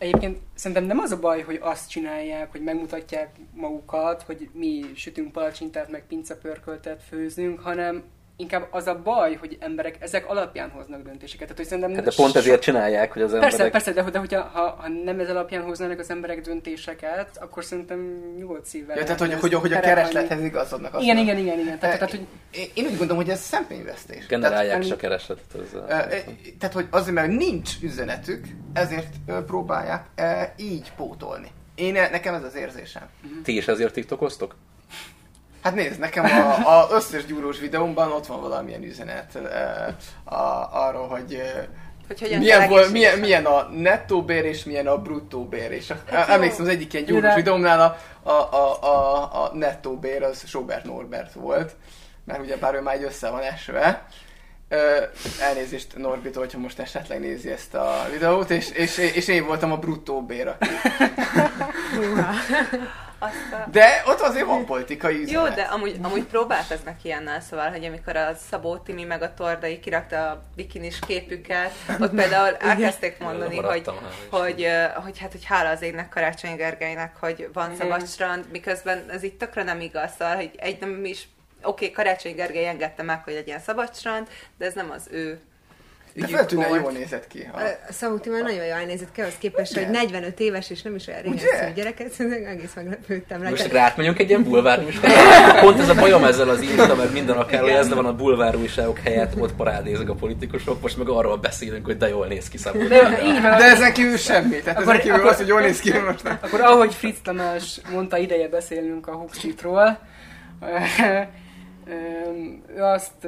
[0.00, 5.32] Egyébként szerintem nem az a baj, hogy azt csinálják, hogy megmutatják magukat, hogy mi sütünk
[5.32, 8.02] palacsintát, meg pincepörköltet főzünk, hanem
[8.40, 11.40] inkább az a baj, hogy emberek ezek alapján hoznak döntéseket.
[11.40, 13.56] Tehát, hogy szerintem Hát de pont ezért csinálják, hogy az emberek...
[13.56, 17.64] Persze, persze, de, de hogyha ha, ha nem ez alapján hoznának az emberek döntéseket, akkor
[17.64, 18.96] szerintem nyugodt szívvel.
[18.96, 21.02] Ja, tehát, hogy, hogy, hogy a kereslethez igazodnak.
[21.02, 21.78] Igen, igen, igen, igen.
[21.78, 22.26] Tehát, tehát, hogy
[22.74, 24.26] Én, úgy gondolom, hogy ez szemfényvesztés.
[24.26, 25.44] Generálják Tehát- is a keresletet.
[25.54, 26.16] Az, Ö, ö,
[26.58, 29.14] Tehát, hogy azért, mert nincs üzenetük, ezért
[29.46, 30.06] próbálják
[30.56, 31.48] így pótolni.
[31.74, 33.02] Én, nekem ez az érzésem.
[33.42, 34.54] Ti is ezért tiktokoztok?
[35.62, 36.24] Hát nézd, nekem
[36.64, 39.38] a, összes gyúrós videómban ott van valamilyen üzenet
[40.24, 40.34] a,
[40.72, 41.42] arról, hogy
[42.08, 45.72] Hogy milyen, volt, milyen, milyen a nettó bér és milyen a bruttó bér.
[45.72, 47.96] És Hát emlékszem, az egyik ilyen gyúrós De- videómnál a,
[48.30, 51.76] a, a, a, a nettó bér az Sobert Norbert volt,
[52.24, 54.06] mert ugye bár ő már egy össze van esve.
[55.40, 59.76] Elnézést Norbitól, hogyha most esetleg nézi ezt a videót, és, és, és én voltam a
[59.76, 60.48] bruttó bér.
[60.48, 60.70] aki-.
[63.22, 63.70] Azt a...
[63.70, 65.48] De ott azért van politikai üzenet.
[65.48, 69.80] Jó, de amúgy, amúgy próbálkoznak ilyennel, szóval, hogy amikor a Szabó Timi meg a Tordai
[69.80, 73.84] kirakta a bikinis képüket, ott például elkezdték mondani, hogy,
[74.30, 79.22] hogy, hogy, hát, hogy hála az égnek Karácsony Gergelynek, hogy van szabad strand, miközben ez
[79.22, 81.28] itt tökre nem igaz, szóval, hogy egy nem is
[81.62, 84.28] Oké, okay, Karácsony Gergely engedte meg, hogy legyen szabad strand,
[84.58, 85.40] de ez nem az ő
[86.14, 87.48] De feltűnően jól nézett ki.
[87.52, 87.60] Ha...
[87.90, 89.84] Szabó Timi nagyon jól nézett ki, ahhoz képest, Ugye?
[89.84, 91.30] hogy 45 éves, és nem is olyan Ugye?
[91.52, 93.48] réges gyereket, szóval egész meglepődtem rá.
[93.48, 94.84] Most akkor átmegyünk egy ilyen bulvár?
[95.60, 98.56] Pont ez a bajom ezzel az Insta, mert minden akár hogy ez van a bulvár
[98.56, 102.58] újságok helyett, ott parádézek a politikusok, most meg arról beszélünk, hogy de jól néz ki
[102.58, 102.78] Szabó.
[102.78, 102.86] de,
[103.42, 104.56] De ezen kívül semmi.
[104.60, 106.38] Tehát Akkor- ezen kívül akkor- az, hogy jól néz ki most nem.
[106.42, 109.98] Akkor ahogy Fritz Tamás mondta, ideje beszélnünk a Hoopsitról.
[112.76, 113.26] Ő azt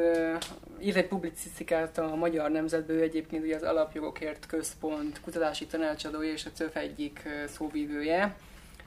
[0.83, 6.47] ö, írt egy publicisztikát a Magyar Nemzetből, egyébként ugye az Alapjogokért Központ kutatási tanácsadója és
[6.47, 8.37] a CÖF egyik szóvívője,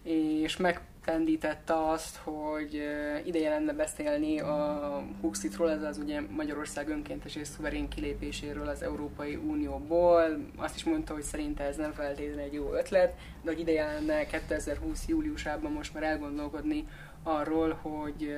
[0.04, 2.82] és meg pendítette azt, hogy
[3.24, 9.36] ideje lenne beszélni a Huxitról, ez az ugye Magyarország önkéntes és szuverén kilépéséről az Európai
[9.36, 10.38] Unióból.
[10.56, 14.26] Azt is mondta, hogy szerinte ez nem feltétlenül egy jó ötlet, de hogy ideje lenne
[14.26, 15.08] 2020.
[15.08, 16.88] júliusában most már elgondolkodni
[17.24, 18.36] arról, hogy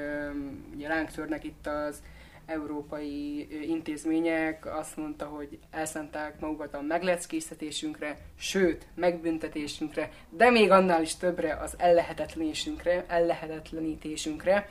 [0.75, 2.01] ugye ránk törnek itt az
[2.47, 11.15] európai intézmények azt mondta, hogy elszánták magukat a megleckésztetésünkre, sőt, megbüntetésünkre, de még annál is
[11.15, 14.69] többre az ellehetetlenítésünkre, ellehetetlenítésünkre.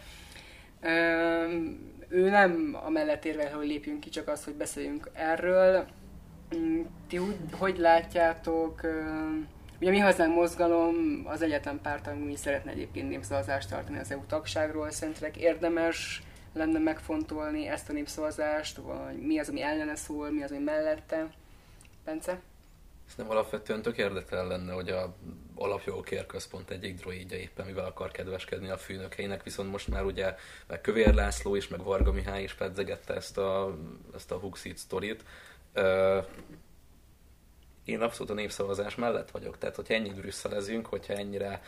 [2.09, 5.87] Ő nem a mellett érvel, hogy lépjünk ki, csak az, hogy beszéljünk erről.
[6.57, 8.81] Mm, ti úgy, hogy látjátok,
[9.81, 14.91] Ugye mi hazánk mozgalom az egyetlen párt, ami szeretne egyébként népszavazást tartani az EU tagságról.
[14.91, 16.22] Szerintetek érdemes
[16.57, 21.31] lenne megfontolni ezt a népszavazást, vagy mi az, ami ellene szól, mi az, ami mellette.
[22.05, 22.41] Bence?
[23.17, 25.15] nem alapvetően tök érdekel lenne, hogy a
[25.55, 30.35] alapjogokért központ egyik droidja éppen mivel akar kedveskedni a főnökeinek, viszont most már ugye
[30.67, 33.77] meg Kövér László is, meg Varga Mihály is pedzegette ezt a,
[34.15, 35.25] ezt a Huxit sztorit
[37.87, 39.59] én abszolút a népszavazás mellett vagyok.
[39.59, 41.62] Tehát, hogyha ennyit brüsszelezünk, hogyha ennyire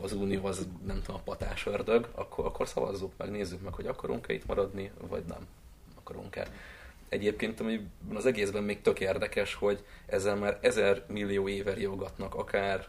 [0.00, 3.86] az unió az nem tudom, a patás ördög, akkor, akkor szavazzuk meg, nézzük meg, hogy
[3.86, 5.46] akarunk-e itt maradni, vagy nem
[5.98, 6.46] akarunk-e.
[7.08, 12.88] Egyébként ami az egészben még tök érdekes, hogy ezzel már ezer millió éve riogatnak akár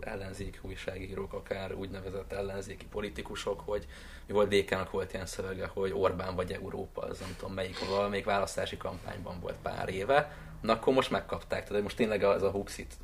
[0.00, 3.86] ellenzéki újságírók, akár úgynevezett ellenzéki politikusok, hogy
[4.26, 8.24] mi volt DK-nak volt ilyen szövege, hogy Orbán vagy Európa, az nem tudom melyik, valamelyik
[8.24, 11.68] választási kampányban volt pár éve, na akkor most megkapták.
[11.68, 12.96] Tehát most tényleg ez a Huxit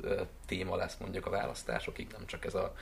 [0.47, 2.75] téma lesz mondjuk a választásokig, nem csak ez a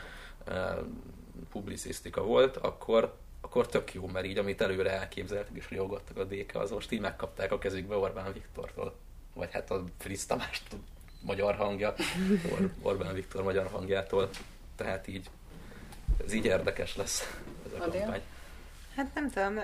[1.50, 6.54] publicisztika volt, akkor, akkor tök jó, mert így amit előre elképzeltek és riogattak a DK,
[6.54, 8.96] az most így megkapták a kezükbe Orbán Viktortól.
[9.34, 10.62] Vagy hát a Fritz Tamás
[11.20, 11.94] magyar hangja,
[12.52, 14.28] Or- Orbán Viktor magyar hangjától.
[14.76, 15.30] Tehát így,
[16.24, 18.22] ez így érdekes lesz ez a kampány.
[18.94, 19.58] Hát nem tudom,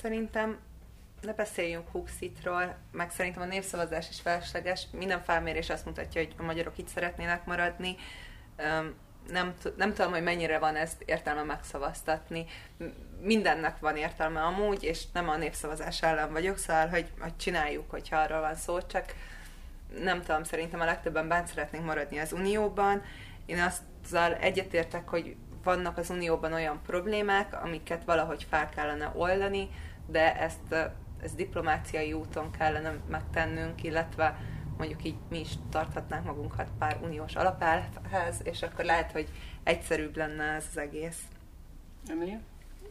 [0.00, 0.58] szerintem
[1.20, 4.86] ne beszéljünk Huxitról, meg szerintem a népszavazás is felesleges.
[4.92, 7.96] Minden felmérés azt mutatja, hogy a magyarok itt szeretnének maradni.
[9.28, 12.44] Nem, nem tudom, hogy mennyire van ezt értelme megszavaztatni.
[13.20, 18.16] Mindennek van értelme amúgy, és nem a népszavazás ellen vagyok, szóval, hogy, hogy csináljuk, hogyha
[18.16, 19.14] arról van szó, csak
[20.02, 23.02] nem tudom, szerintem a legtöbben bent szeretnénk maradni az Unióban.
[23.46, 29.68] Én azzal egyetértek, hogy vannak az Unióban olyan problémák, amiket valahogy fel kellene oldani,
[30.06, 30.74] de ezt
[31.22, 34.36] ezt diplomáciai úton kellene megtennünk, illetve
[34.76, 39.28] mondjuk így mi is tarthatnánk magunkat pár uniós alapelvhez, és akkor lehet, hogy
[39.62, 41.18] egyszerűbb lenne ez az egész.
[42.08, 42.38] Emilia?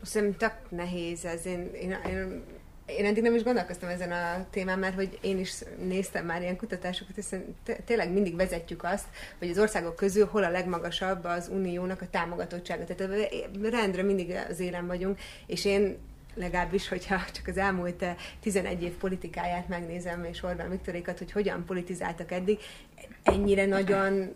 [0.02, 1.46] Szerintem tök nehéz ez.
[1.46, 2.44] Én, én, én,
[2.86, 6.58] én eddig nem is gondolkoztam ezen a témán, mert hogy én is néztem már ilyen
[6.58, 7.26] kutatásokat, és
[7.86, 9.06] tényleg mindig vezetjük azt,
[9.40, 12.84] hogy az országok közül hol a legmagasabb az uniónak a támogatottsága.
[12.84, 15.98] Tehát rendre mindig az élen vagyunk, és én
[16.40, 18.06] legalábbis, hogyha csak az elmúlt
[18.40, 22.60] 11 eh, év politikáját megnézem, és Orbán Viktorékat, hogy hogyan politizáltak eddig,
[23.24, 24.36] ennyire nagyon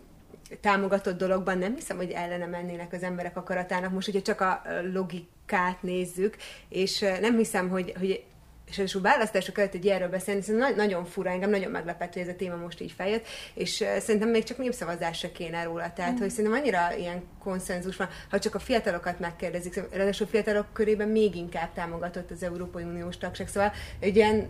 [0.62, 4.62] támogatott dologban nem hiszem, hogy ellene mennének az emberek akaratának, most hogyha csak a
[4.94, 6.36] logikát nézzük,
[6.70, 8.24] és eh, nem hiszem, hogy, hogy
[8.66, 12.28] és a választások előtt egy ilyenről beszélni, hiszen nagyon fura, engem nagyon meglepett, hogy ez
[12.28, 15.94] a téma most így feljött, és uh, szerintem még csak népszavazás se kéne róla.
[15.94, 16.18] Tehát, mm.
[16.18, 21.36] hogy szerintem annyira ilyen konszenzus van, ha csak a fiatalokat megkérdezik, ráadásul fiatalok körében még
[21.36, 23.48] inkább támogatott az Európai Uniós tagság.
[23.48, 24.50] Szóval egy ilyen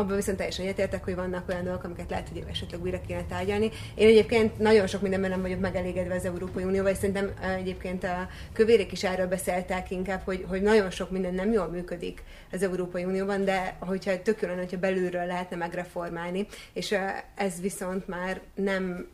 [0.00, 3.70] abban viszont teljesen egyetértek, hogy vannak olyan dolgok, amiket lehet, hogy esetleg újra kéne tárgyalni.
[3.94, 8.28] Én egyébként nagyon sok mindenben nem vagyok megelégedve az Európai Unióval, és szerintem egyébként a
[8.52, 12.22] kövérék is erről beszéltek inkább, hogy, hogy nagyon sok minden nem jól működik
[12.52, 16.94] az Európai Unióban, de hogyha tök jó lenne, hogyha belülről lehetne megreformálni, és
[17.34, 19.06] ez viszont már nem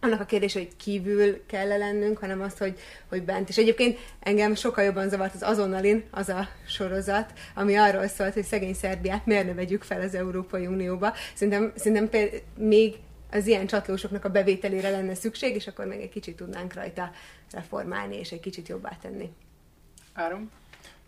[0.00, 2.78] annak a kérdés, hogy kívül kell -e lennünk, hanem az, hogy,
[3.08, 3.48] hogy bent.
[3.48, 8.44] És egyébként engem sokkal jobban zavart az azonnalin az a sorozat, ami arról szólt, hogy
[8.44, 11.12] szegény Szerbiát miért ne vegyük fel az Európai Unióba.
[11.34, 12.96] Szerintem, szerintem például még
[13.30, 17.10] az ilyen csatlósoknak a bevételére lenne szükség, és akkor még egy kicsit tudnánk rajta
[17.52, 19.32] reformálni, és egy kicsit jobbá tenni.
[20.12, 20.50] Árom?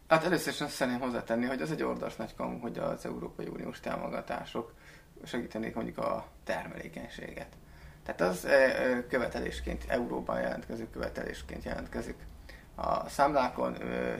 [0.08, 3.46] Hát először is azt szeretném hozzátenni, hogy az egy ordas nagy kamu, hogy az Európai
[3.46, 4.72] Uniós támogatások
[5.24, 7.56] segítenék mondjuk a termelékenységet.
[8.04, 8.46] Tehát az
[9.08, 12.16] követelésként, euróban jelentkező követelésként jelentkezik
[12.74, 13.76] a számlákon,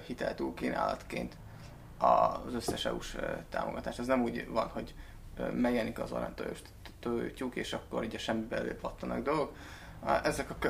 [0.06, 1.36] hiteltúl kínálatként
[1.98, 3.16] az összes EU-s
[3.50, 3.98] támogatás.
[3.98, 4.94] Ez nem úgy van, hogy
[5.52, 9.56] megjelenik az aranytőtyúk, és akkor így a semmibe előpattanak dolgok.
[10.22, 10.66] Ezek a,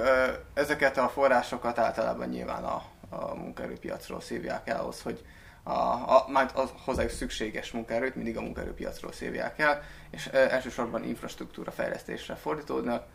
[0.55, 5.25] ezeket a forrásokat általában nyilván a, a munkaerőpiacról szívják el ahhoz, hogy
[5.63, 5.73] a,
[6.17, 12.35] a, majd az hozzájuk szükséges munkaerőt mindig a munkaerőpiacról szívják el, és elsősorban infrastruktúra fejlesztésre
[12.35, 13.07] fordítódnak.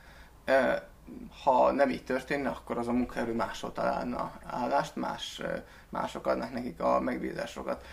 [1.44, 5.42] Ha nem így történne, akkor az a munkaerő máshol találna állást, más,
[5.90, 7.86] mások adnak nekik a megbízásokat.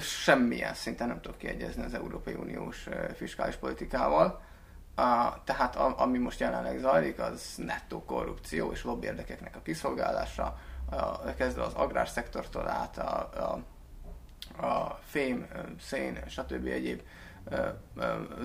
[0.00, 4.42] Semmilyen szinten nem tudok kiegyezni az Európai Uniós fiskális politikával.
[5.44, 10.58] Tehát ami most jelenleg zajlik, az nettó korrupció és lobbyérdekeknek a kiszolgálása,
[11.36, 13.58] kezdve az agrárszektortól át a, a,
[14.60, 15.46] a fém,
[15.80, 16.66] szén, stb.
[16.66, 17.02] egyéb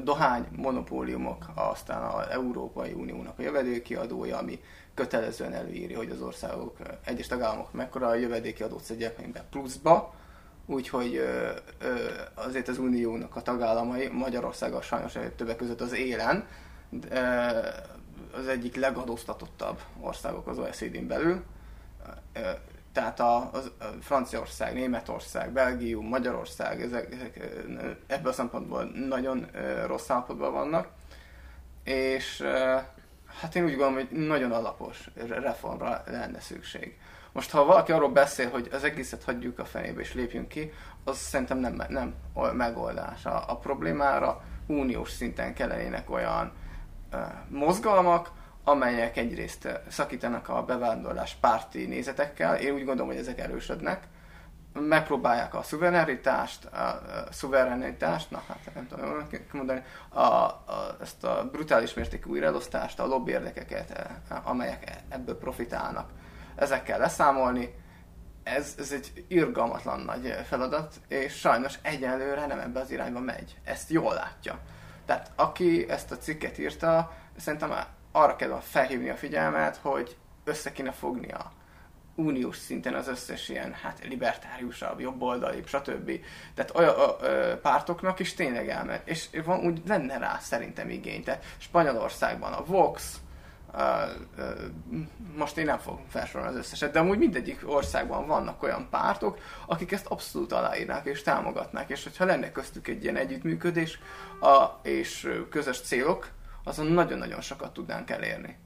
[0.04, 4.60] dohány monopóliumok, aztán az Európai Uniónak a jövedéki adója, ami
[4.94, 10.14] kötelezően előírja, hogy az országok, egyes tagállamok mekkora a jövedéki adót szedjek be pluszba,
[10.66, 11.22] úgyhogy
[12.34, 16.48] azért az Uniónak a tagállamai, Magyarország sajnos többek között az élen,
[18.34, 21.44] az egyik legadóztatottabb országok az OECD-n belül,
[22.94, 27.40] tehát a, a, a Franciaország, Németország, Belgium, Magyarország, ezek, ezek
[28.08, 29.48] ebből a szempontból nagyon
[29.86, 30.88] rossz állapotban vannak,
[31.84, 32.44] és
[33.40, 36.98] hát én úgy gondolom, hogy nagyon alapos reformra lenne szükség.
[37.32, 40.72] Most ha valaki arról beszél, hogy az egészet hagyjuk a fenébe és lépjünk ki,
[41.04, 42.14] az szerintem nem, nem
[42.54, 44.42] megoldás a, a problémára.
[44.68, 46.52] Uniós szinten kellenének olyan
[47.14, 47.20] uh,
[47.50, 48.32] mozgalmak,
[48.64, 54.08] amelyek egyrészt szakítanak a bevándorlás párti nézetekkel, én úgy gondolom, hogy ezek erősödnek,
[54.74, 57.02] megpróbálják a szuverenitást, a,
[57.32, 64.10] szuverenitást, na hát nem tudom mondani, a, a, ezt a brutális mértékű újraelosztást, a lobbyérdekeket,
[64.44, 66.10] amelyek ebből profitálnak,
[66.56, 67.74] ezekkel leszámolni,
[68.44, 73.58] ez, ez egy irgalmatlan nagy feladat, és sajnos egyelőre nem ebbe az irányba megy.
[73.64, 74.60] Ezt jól látja.
[75.06, 77.72] Tehát aki ezt a cikket írta, szerintem
[78.12, 80.94] arra kell felhívni a figyelmet, hogy össze kéne
[81.32, 81.52] a
[82.16, 86.12] uniós szinten az összes ilyen hát libertáriusabb, jobboldali, stb.
[86.54, 89.02] Tehát olyan ö, ö, pártoknak is tényleg elmegy.
[89.04, 91.24] És van, úgy lenne rá szerintem igény.
[91.24, 93.20] Tehát Spanyolországban a Vox,
[93.76, 93.82] ö,
[94.38, 94.52] ö,
[95.38, 99.92] most én nem fogom felsorolni az összeset, de amúgy mindegyik országban vannak olyan pártok, akik
[99.92, 104.00] ezt abszolút aláírnák és támogatnák, és hogyha lenne köztük egy ilyen együttműködés
[104.40, 106.30] a, és közös célok,
[106.64, 108.58] azon nagyon-nagyon sokat tudnánk elérni.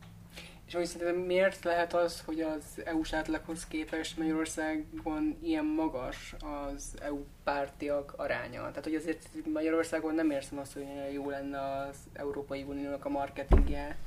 [0.68, 6.94] És hogy szerintem miért lehet az, hogy az EU-s átlaghoz képest Magyarországon ilyen magas az
[7.02, 8.60] EU pártiak aránya?
[8.60, 13.98] Tehát, hogy azért Magyarországon nem érzem azt, hogy jó lenne az Európai Uniónak a marketingje.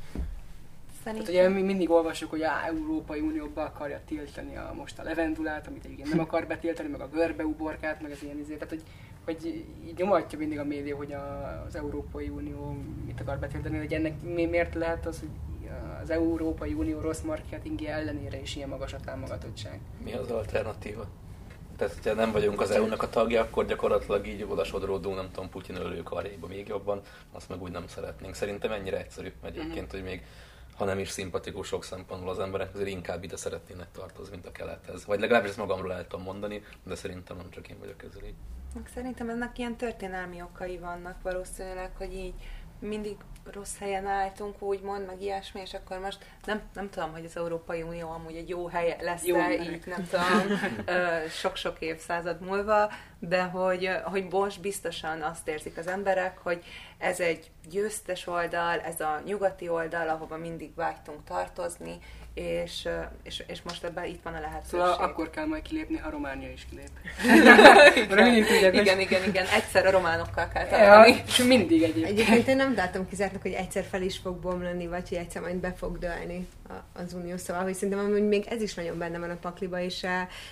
[1.04, 1.32] Szerintem.
[1.32, 5.66] Tehát ugye mi mindig olvasjuk, hogy a Európai Unióba akarja tiltani a, most a levendulát,
[5.66, 8.54] amit egyébként nem akar betiltani, meg a görbeuborkát, meg az ilyen izé.
[8.54, 8.82] Tehát, hogy
[9.32, 9.46] hogy
[9.86, 12.76] így nyomatja mindig a média, hogy a, az Európai Unió
[13.06, 15.28] mit akar betiltani, hogy ennek miért lehet az, hogy
[16.02, 19.80] az Európai Unió rossz marketingje ellenére is ilyen magas a támogatottság.
[20.04, 21.06] Mi az alternatíva?
[21.76, 25.50] Tehát, hogyha nem vagyunk az EU-nak a tagja, akkor gyakorlatilag így oda sodródunk, nem tudom,
[25.50, 27.00] Putyin ölő karjaiba még jobban,
[27.32, 28.34] azt meg úgy nem szeretnénk.
[28.34, 29.90] Szerintem ennyire egyszerű egyébként, uh-huh.
[29.90, 30.22] hogy még
[30.76, 34.52] ha nem is szimpatikus sok szempontból az emberek, azért inkább ide szeretnének tartozni, mint a
[34.52, 35.04] kelethez.
[35.04, 38.34] Vagy legalábbis ezt magamról el tudom mondani, de szerintem nem csak én vagyok ezzel így.
[38.94, 42.34] Szerintem ennek ilyen történelmi okai vannak valószínűleg, hogy így
[42.80, 43.16] mindig
[43.52, 47.82] rossz helyen álltunk, úgymond, meg ilyesmi, és akkor most nem, nem tudom, hogy az Európai
[47.82, 50.58] Unió amúgy egy jó hely lesz-e, így nem tudom,
[51.28, 56.64] sok-sok évszázad múlva, de hogy, hogy most biztosan azt érzik az emberek, hogy
[56.98, 61.98] ez egy győztes oldal, ez a nyugati oldal, ahova mindig vágytunk tartozni,
[62.38, 62.88] és,
[63.22, 64.70] és, és most ebben itt van a lehetőség.
[64.70, 66.90] Szóval akkor kell majd kilépni, ha Románia is kilép.
[67.96, 71.10] igen, igen, igen, igen, egyszer a románokkal kell találni.
[71.10, 72.06] Ja, és mindig egyébként.
[72.06, 75.56] Egyébként én nem látom kizártnak, hogy egyszer fel is fog bomlani, vagy hogy egyszer majd
[75.56, 76.48] be fog dőlni
[76.92, 80.06] az unió, szóval hogy szerintem hogy még ez is nagyon benne van a pakliba, és,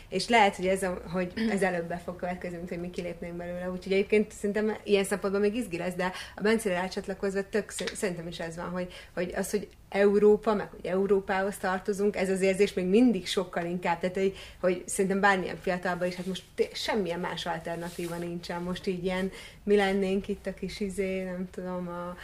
[0.08, 3.34] és lehet, hogy ez, a, hogy ez előbb be fog következni, mint hogy mi kilépnénk
[3.34, 3.70] belőle.
[3.70, 8.38] Úgyhogy egyébként szerintem ilyen szempontból még izgi lesz, de a Bencére rácsatlakozva tök, szerintem is
[8.38, 12.86] ez van, hogy, hogy az, hogy Európa, meg hogy Európához tartozunk, ez az érzés még
[12.86, 18.16] mindig sokkal inkább, tehát hogy, hogy szerintem bármilyen fiatalban is, hát most semmilyen más alternatíva
[18.16, 19.30] nincsen, most így ilyen
[19.62, 22.16] mi lennénk itt a kis izé, nem tudom, a,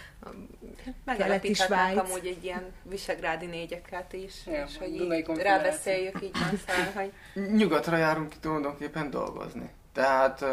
[1.55, 1.99] Svájc.
[1.99, 7.13] amúgy egy ilyen visegrádi négyeket is, ja, és hogy így rábeszéljük így aztán, hogy...
[7.57, 9.71] Nyugatra járunk ki tulajdonképpen dolgozni.
[9.93, 10.45] Tehát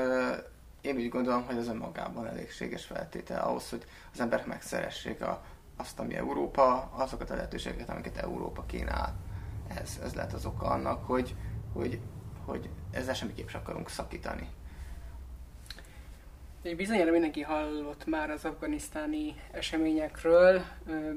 [0.82, 5.44] én úgy gondolom, hogy ez önmagában elégséges feltétel ahhoz, hogy az emberek megszeressék a
[5.80, 9.16] azt, ami Európa, azokat a lehetőségeket, amiket Európa kínál.
[9.68, 11.36] Ez, ez lehet az oka annak, hogy,
[11.74, 12.00] hogy,
[12.46, 14.50] hogy ezzel semmiképp sem akarunk szakítani.
[16.62, 20.62] Egy bizonyára mindenki hallott már az afganisztáni eseményekről,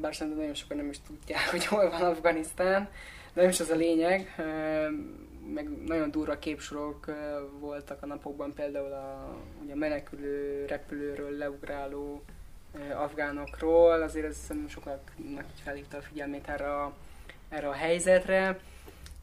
[0.00, 2.88] bár szerintem nagyon sokan nem is tudják, hogy hol van Afganisztán,
[3.32, 4.34] de nem is az a lényeg.
[5.54, 7.14] Meg nagyon durva képsorok
[7.58, 12.22] voltak a napokban, például a, ugye a menekülő repülőről leugráló
[12.94, 16.92] afgánokról, azért ez szerintem sokaknak felhívta a figyelmét erre a,
[17.48, 18.58] erre a helyzetre.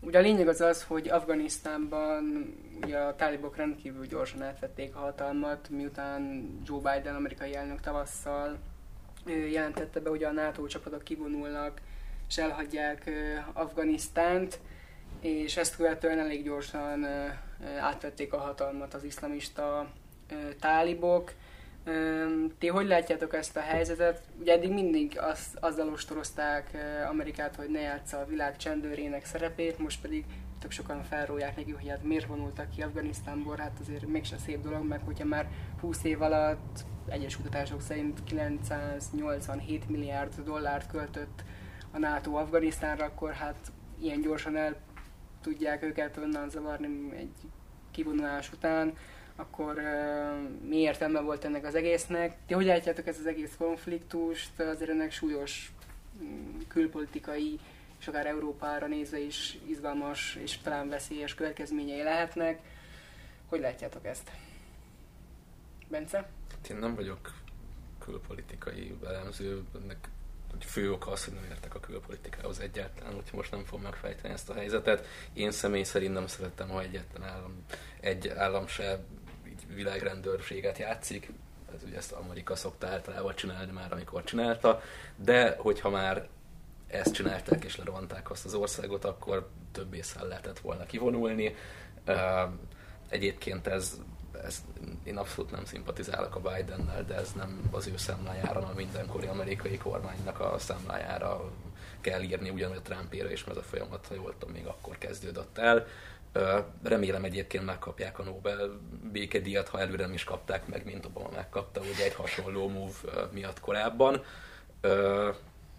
[0.01, 5.69] Ugye a lényeg az az, hogy Afganisztánban ugye a tálibok rendkívül gyorsan átvették a hatalmat,
[5.69, 8.57] miután Joe Biden, amerikai elnök tavasszal
[9.25, 11.81] jelentette be, hogy a NATO csapatok kivonulnak
[12.27, 13.09] és elhagyják
[13.53, 14.59] Afganisztánt,
[15.19, 17.05] és ezt követően elég gyorsan
[17.79, 19.91] átvették a hatalmat az iszlamista
[20.59, 21.33] tálibok.
[22.57, 24.21] Ti hogy látjátok ezt a helyzetet?
[24.39, 26.77] Ugye eddig mindig az, azzal ostorozták
[27.09, 30.25] Amerikát, hogy ne játsza a világ csendőrének szerepét, most pedig
[30.59, 34.87] tök sokan felrólják neki, hogy hát miért vonultak ki Afganisztánból, hát azért mégse szép dolog,
[34.87, 35.47] meg hogyha már
[35.81, 41.43] 20 év alatt egyes kutatások szerint 987 milliárd dollárt költött
[41.91, 43.71] a NATO Afganisztánra, akkor hát
[44.01, 44.75] ilyen gyorsan el
[45.41, 47.33] tudják őket onnan zavarni egy
[47.91, 48.93] kivonulás után,
[49.39, 52.37] akkor uh, mi értelme volt ennek az egésznek?
[52.47, 54.59] Ti hogy látjátok ezt az egész konfliktust?
[54.59, 55.71] Azért ennek súlyos
[56.21, 57.59] um, külpolitikai
[57.99, 62.59] és akár Európára nézve is izgalmas és talán veszélyes következményei lehetnek.
[63.47, 64.31] Hogy látjátok ezt?
[65.87, 66.17] Bence?
[66.51, 67.33] Hát én nem vagyok
[67.99, 70.09] külpolitikai elemző, ennek
[70.65, 74.49] fő oka az, hogy nem értek a külpolitikához egyáltalán, úgyhogy most nem fogom megfejteni ezt
[74.49, 75.05] a helyzetet.
[75.33, 77.65] Én személy szerint nem szerettem, ha egyetlen állam,
[77.99, 78.99] egy állam se
[79.73, 81.31] világrendőrséget játszik,
[81.75, 84.81] ez ugye ezt Amerika szokta általában csinálni már, amikor csinálta,
[85.15, 86.27] de hogyha már
[86.87, 91.55] ezt csinálták és lerovanták azt az országot, akkor több észre lehetett volna kivonulni.
[93.09, 93.99] Egyébként ez
[94.43, 94.63] ez,
[95.03, 99.77] én abszolút nem szimpatizálok a Bidennel, de ez nem az ő számlájára, hanem mindenkori amerikai
[99.77, 101.51] kormánynak a számlájára
[102.01, 104.97] kell írni, ugyanúgy a Trumpéra is, mert ez a folyamat, ha jól tudom, még akkor
[104.97, 105.87] kezdődött el.
[106.83, 108.69] Remélem egyébként megkapják a Nobel
[109.11, 113.59] békedíjat, ha előre nem is kapták meg, mint Obama megkapta, ugye egy hasonló move miatt
[113.59, 114.23] korábban.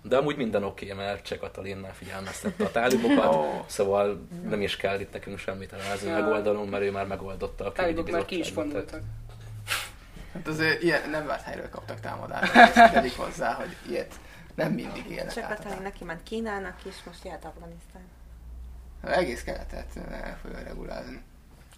[0.03, 3.65] De amúgy minden oké, okay, mert Cseh Katalin már figyelmeztette a tálibokat, oh.
[3.67, 6.19] szóval nem is kell itt nekünk semmit elházni ja.
[6.19, 9.01] megoldanunk, mert ő már megoldotta a Tálibok már ki is vonultak.
[10.33, 12.53] Hát azért ilyen nem várt helyről kaptak támadást,
[12.95, 14.15] pedig hozzá, hogy ilyet
[14.55, 18.03] nem mindig ilyenek Cseh Katalin neki ment Kínának is, most jöhet Afganisztán.
[19.03, 21.23] Egész keletet el fogja regulázni.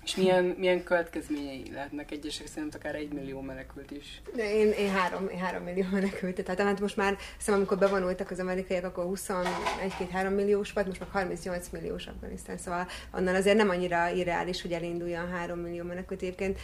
[0.05, 4.23] És milyen, milyen következményei lehetnek egyesek szerint akár egy millió menekült is?
[4.35, 6.45] De én, én, három, én három millió menekült.
[6.45, 11.09] Tehát hát most már hiszem, amikor bevonultak az amerikaiak, akkor 21-2-3 milliós volt, most már
[11.13, 12.59] 38 milliós Afganisztán.
[12.59, 16.23] Szóval annál azért nem annyira irreális, hogy elinduljon 3 millió menekült.
[16.23, 16.59] Egyébként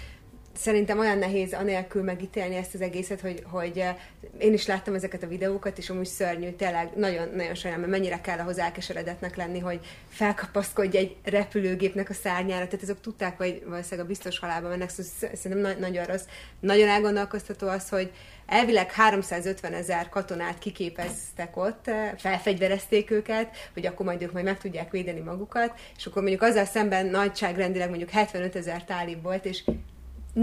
[0.59, 3.97] szerintem olyan nehéz anélkül megítélni ezt az egészet, hogy, hogy eh,
[4.39, 8.21] én is láttam ezeket a videókat, és amúgy szörnyű, tényleg nagyon, nagyon sajnálom, mert mennyire
[8.21, 14.05] kell ahhoz elkeseredetnek lenni, hogy felkapaszkodj egy repülőgépnek a szárnyára, tehát ezek tudták, hogy valószínűleg
[14.05, 16.25] a biztos halálba mennek, szóval szerintem na- nagyon rossz.
[16.61, 18.13] Nagyon elgondolkoztató az, hogy
[18.47, 24.59] elvileg 350 ezer katonát kiképeztek ott, eh, felfegyverezték őket, hogy akkor majd ők majd meg
[24.59, 29.65] tudják védeni magukat, és akkor mondjuk azzal szemben nagyságrendileg mondjuk 75 ezer tálib volt, és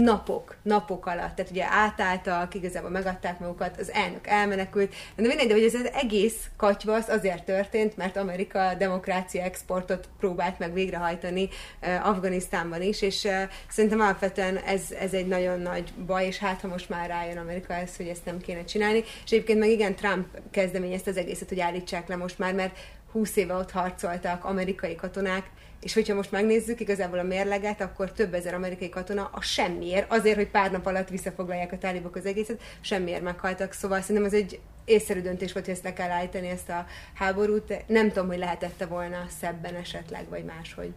[0.02, 5.54] napok, napok alatt, tehát ugye átálltak, igazából megadták magukat, az elnök elmenekült, de mindegy, de
[5.54, 11.48] hogy ez az egész katyvasz azért történt, mert Amerika demokrácia exportot próbált meg végrehajtani
[11.82, 16.60] uh, Afganisztánban is, és uh, szerintem alapvetően ez, ez egy nagyon nagy baj, és hát
[16.60, 19.94] ha most már rájön Amerika ez, hogy ezt nem kéne csinálni, és egyébként meg igen,
[19.94, 22.78] Trump kezdeményezte az egészet, hogy állítsák le most már, mert
[23.12, 25.50] 20 éve ott harcoltak amerikai katonák,
[25.86, 30.36] és hogyha most megnézzük igazából a mérleget, akkor több ezer amerikai katona a semmiért, azért,
[30.36, 33.72] hogy pár nap alatt visszafoglalják a tálibok az egészet, semmiért meghaltak.
[33.72, 37.86] Szóval szerintem ez egy észszerű döntés volt, hogy ezt le kell állítani, ezt a háborút.
[37.86, 40.92] Nem tudom, hogy lehetette volna szebben esetleg, vagy máshogy.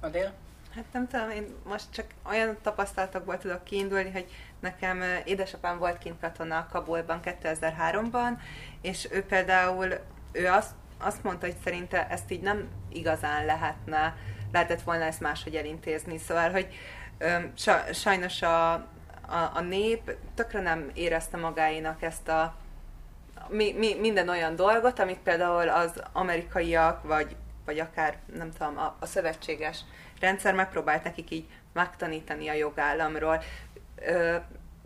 [0.00, 0.32] Adél?
[0.74, 4.26] Hát nem tudom, én most csak olyan tapasztalatokból tudok kiindulni, hogy
[4.60, 8.30] nekem édesapám volt kint katona Kabulban 2003-ban,
[8.80, 9.88] és ő például
[10.32, 10.70] ő azt
[11.00, 14.16] azt mondta, hogy szerinte ezt így nem igazán lehetne,
[14.52, 16.18] lehetett volna ezt máshogy elintézni.
[16.18, 16.68] Szóval, hogy
[17.92, 22.54] sajnos a, a, a nép tökre nem érezte magáénak ezt a
[23.48, 28.96] mi, mi, minden olyan dolgot, amit például az amerikaiak, vagy, vagy akár, nem tudom, a,
[29.00, 29.80] a szövetséges
[30.20, 33.42] rendszer megpróbált nekik így megtanítani a jogállamról.
[34.06, 34.36] Ö,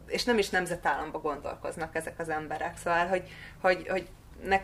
[0.06, 2.76] és nem is nemzetállamba gondolkoznak ezek az emberek.
[2.76, 4.08] Szóval, hogy, hogy, hogy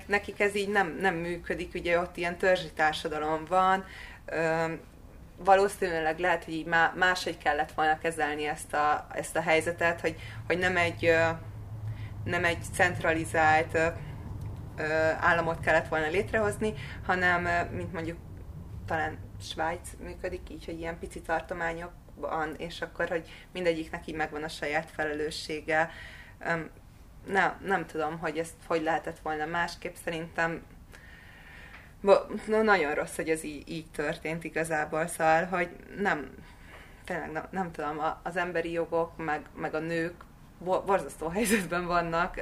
[0.07, 3.85] nekik ez így nem, nem működik, ugye ott ilyen törzsi társadalom van,
[5.37, 10.17] valószínűleg lehet, hogy így máshogy kellett volna kezelni ezt a, ezt a helyzetet, hogy,
[10.47, 11.15] hogy nem egy
[12.25, 13.79] nem egy centralizált
[15.21, 16.75] államot kellett volna létrehozni,
[17.07, 18.19] hanem, mint mondjuk
[18.87, 24.49] talán Svájc működik így, hogy ilyen pici tartományokban, és akkor, hogy mindegyiknek így megvan a
[24.49, 25.91] saját felelőssége
[27.27, 29.95] nem, nem tudom, hogy ezt hogy lehetett volna másképp.
[30.05, 30.63] Szerintem
[32.01, 35.69] no, nagyon rossz, hogy ez így, így történt igazából, szóval, hogy
[35.99, 36.31] nem,
[37.05, 40.15] tényleg nem, nem tudom, az emberi jogok, meg, meg a nők
[40.59, 42.35] borzasztó helyzetben vannak,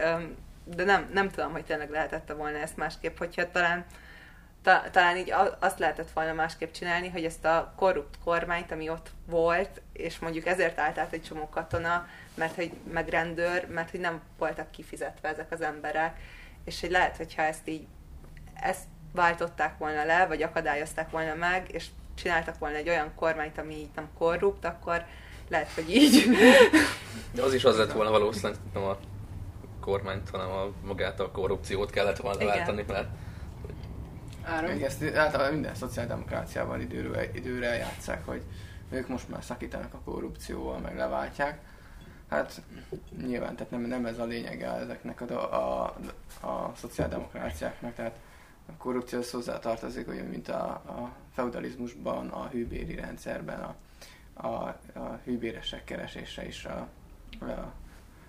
[0.64, 3.84] de nem, nem tudom, hogy tényleg lehetette volna ezt másképp, hogyha talán
[4.68, 9.10] ta, talán így azt lehetett volna másképp csinálni, hogy ezt a korrupt kormányt, ami ott
[9.26, 14.00] volt, és mondjuk ezért állt át egy csomó katona, mert hogy meg rendőr, mert hogy
[14.00, 16.20] nem voltak kifizetve ezek az emberek,
[16.64, 17.86] és hogy lehet, hogyha ezt így
[18.54, 23.74] ezt váltották volna le, vagy akadályozták volna meg, és csináltak volna egy olyan kormányt, ami
[23.74, 25.04] így nem korrupt, akkor
[25.48, 26.28] lehet, hogy így.
[27.34, 28.96] De az is az lett volna valószínűleg nem a
[29.80, 32.56] kormányt, hanem a magát a korrupciót kellett volna Igen.
[32.56, 33.08] váltani, mert
[34.48, 34.70] Áron?
[34.70, 38.42] Még ezt általában minden szociáldemokráciában időre, időre játszák, hogy
[38.90, 41.60] ők most már szakítanak a korrupcióval, meg leváltják.
[42.28, 42.62] Hát
[43.26, 45.96] nyilván, tehát nem, nem ez a lényege ezeknek a, a,
[46.40, 48.18] a szociáldemokráciáknak, tehát
[48.66, 53.74] a korrupció az hozzá tartozik, olyan, mint a, a feudalizmusban, a hűbéri rendszerben, a,
[54.46, 56.88] a, a hűbéresek keresése is a,
[57.44, 57.72] a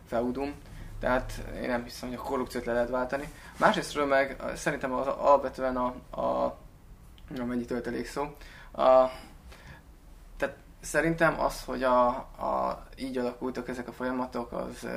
[0.08, 0.54] feudum.
[1.00, 3.32] Tehát én nem hiszem, hogy a korrupciót le lehet váltani.
[3.58, 5.86] Másrésztről meg szerintem az alapvetően a,
[6.22, 6.58] a
[7.46, 8.22] mennyi töltelék szó,
[8.72, 9.10] a,
[10.38, 14.88] tehát szerintem az, hogy a, a, így alakultak ezek a folyamatok, az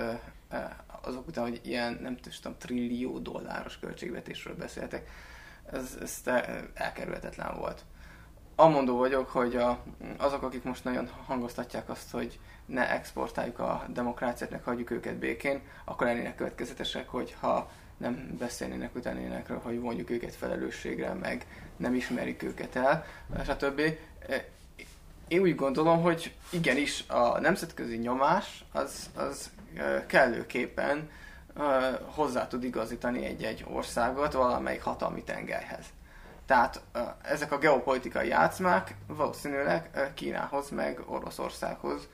[1.03, 5.11] azok után, hogy ilyen, nem tudom, trillió dolláros költségvetésről beszéltek,
[5.72, 6.20] ez, ez
[6.74, 7.84] elkerülhetetlen volt.
[8.57, 9.78] Amondó vagyok, hogy a,
[10.16, 15.61] azok, akik most nagyon hangoztatják azt, hogy ne exportáljuk a demokráciát, meg hagyjuk őket békén,
[15.84, 21.46] akkor lennének következetesek, hogy ha nem beszélnének utánénekről, hogy vonjuk őket felelősségre, meg
[21.76, 23.05] nem ismerik őket el,
[23.44, 23.80] stb.
[25.28, 29.50] Én úgy gondolom, hogy igenis a nemzetközi nyomás az, az
[30.07, 31.11] kellőképpen
[32.05, 35.84] hozzá tud igazítani egy-egy országot valamelyik hatalmi tengelyhez.
[36.47, 36.82] Tehát
[37.22, 42.09] ezek a geopolitikai játszmák valószínűleg Kínához meg Oroszországhoz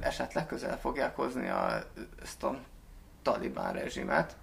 [0.00, 1.82] esetleg közel fogják hozni a,
[2.22, 2.58] ezt a
[3.22, 4.36] talibán rezsimet,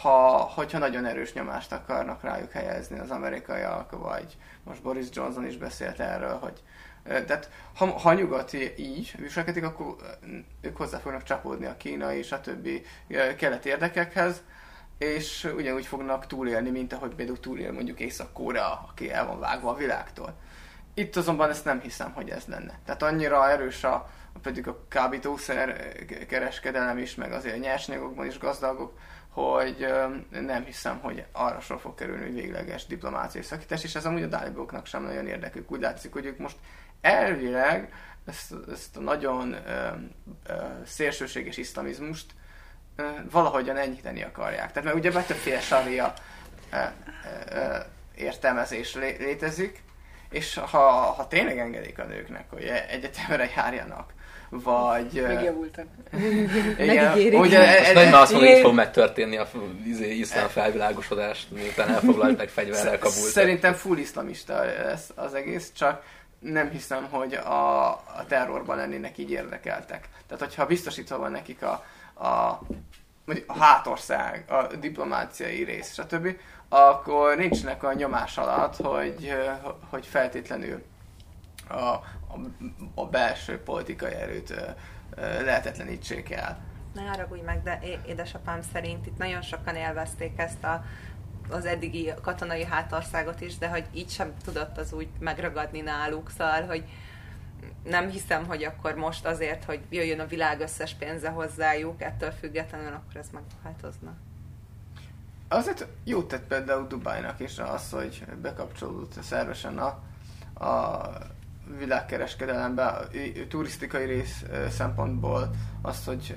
[0.00, 5.56] ha, hogyha nagyon erős nyomást akarnak rájuk helyezni az amerikaiak, vagy most Boris Johnson is
[5.56, 6.62] beszélt erről, hogy
[7.02, 9.96] tehát ha, ha nyugati így viselkedik, akkor
[10.60, 12.84] ők hozzá fognak csapódni a kínai és a többi
[13.36, 14.42] keleti érdekekhez,
[14.98, 19.76] és ugyanúgy fognak túlélni, mint ahogy például túlél mondjuk Észak-Korea, aki el van vágva a
[19.76, 20.34] világtól.
[20.94, 22.78] Itt azonban ezt nem hiszem, hogy ez lenne.
[22.84, 24.10] Tehát annyira erős a,
[24.42, 25.92] pedig a kábítószer
[26.28, 29.86] kereskedelem is, meg azért nyersanyagokban is gazdagok, hogy
[30.30, 34.26] nem hiszem, hogy arra sor fog kerülni, hogy végleges diplomáciai szakítás, és ez amúgy a
[34.26, 35.70] dáliboknak sem nagyon érdekük.
[35.70, 36.56] Úgy látszik, hogy ők most
[37.00, 37.92] elvileg
[38.26, 39.88] ezt, ezt a nagyon ö,
[40.46, 42.34] ö, szélsőséges iszlamizmust
[43.30, 44.72] valahogyan enyhíteni akarják.
[44.72, 46.14] Tehát mert ugye többféle saria
[48.14, 49.82] értelmezés lé, létezik,
[50.30, 54.14] és ha, ha tényleg engedik a nőknek, hogy egyetemre járjanak,
[54.48, 55.22] vagy...
[55.26, 55.86] Megjavultak.
[56.78, 59.48] Igen, ugye, ez, nem azt mondom, hogy fog megtörténni a
[59.84, 63.30] izé, iszlám felvilágosodás, miután elfoglalták fegyverrel Kabult.
[63.30, 66.02] Szerintem full iszlamista lesz az egész, csak
[66.38, 70.08] nem hiszem, hogy a, a terrorban lennének így érdekeltek.
[70.26, 71.84] Tehát, hogyha biztosítva van nekik a,
[72.24, 72.60] a,
[73.46, 76.36] a hátország, a diplomáciai rész, stb.,
[76.68, 79.34] akkor nincsnek a nyomás alatt, hogy,
[79.90, 80.82] hogy feltétlenül
[81.68, 82.04] a, a,
[82.94, 84.54] a belső politikai erőt
[85.16, 86.58] lehetetlenítsék el.
[86.94, 90.84] Ne haragudj meg, de édesapám szerint itt nagyon sokan élvezték ezt a
[91.50, 96.66] az eddigi katonai hátországot is, de hogy így sem tudott az úgy megragadni náluk, szóval,
[96.66, 96.84] hogy
[97.84, 102.92] nem hiszem, hogy akkor most azért, hogy jöjjön a világ összes pénze hozzájuk, ettől függetlenül
[102.92, 104.14] akkor ez megváltozna.
[105.48, 109.98] Azért jó tett például Dubájnak is az, hogy bekapcsolódott szervesen a,
[110.64, 111.08] a
[111.78, 113.08] világkereskedelembe,
[113.48, 115.50] turisztikai rész szempontból
[115.82, 116.32] az, hogy,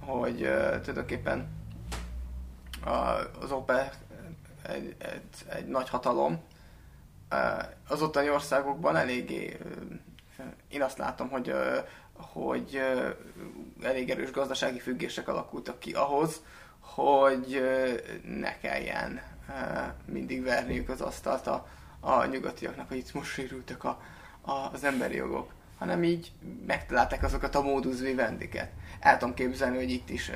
[0.00, 0.36] hogy
[0.82, 1.48] tulajdonképpen
[3.40, 3.94] az OPEC
[4.62, 6.40] egy, egy, egy nagy hatalom,
[7.88, 9.58] az ottani országokban eléggé,
[10.68, 11.54] én azt látom, hogy,
[12.14, 12.80] hogy
[13.82, 16.42] elég erős gazdasági függések alakultak ki ahhoz,
[16.80, 17.62] hogy
[18.40, 19.20] ne kelljen
[20.04, 21.66] mindig verniük az asztalt a,
[22.00, 24.00] a nyugatiaknak, hogy itt most sérültek a,
[24.40, 26.32] a, az emberi jogok, hanem így
[26.66, 28.70] megtalálták azokat a módus vivendiket.
[29.00, 30.30] El tudom képzelni, hogy itt is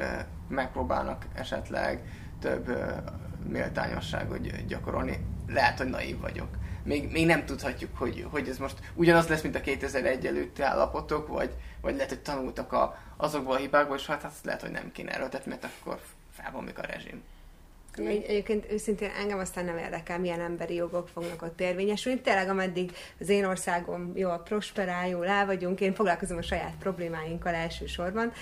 [0.48, 2.00] megpróbálnak esetleg
[2.40, 2.78] több
[3.48, 5.26] méltányosságot gyakorolni.
[5.46, 6.48] Lehet, hogy naív vagyok.
[6.86, 11.28] Még, még nem tudhatjuk, hogy, hogy ez most ugyanaz lesz, mint a 2001 előtti állapotok,
[11.28, 14.92] vagy, vagy lehet, hogy tanultak a, azokból a hibákból, és hát azt lehet, hogy nem
[14.92, 16.00] kéne erőltetni, mert akkor
[16.32, 17.22] felbomlik a rezsim.
[17.96, 22.20] Egy, egyébként őszintén engem aztán nem érdekel, milyen emberi jogok fognak ott érvényesülni.
[22.20, 27.54] Tényleg, ameddig az én országom jól prosperál, jól el vagyunk, én foglalkozom a saját problémáinkkal
[27.54, 28.32] elsősorban,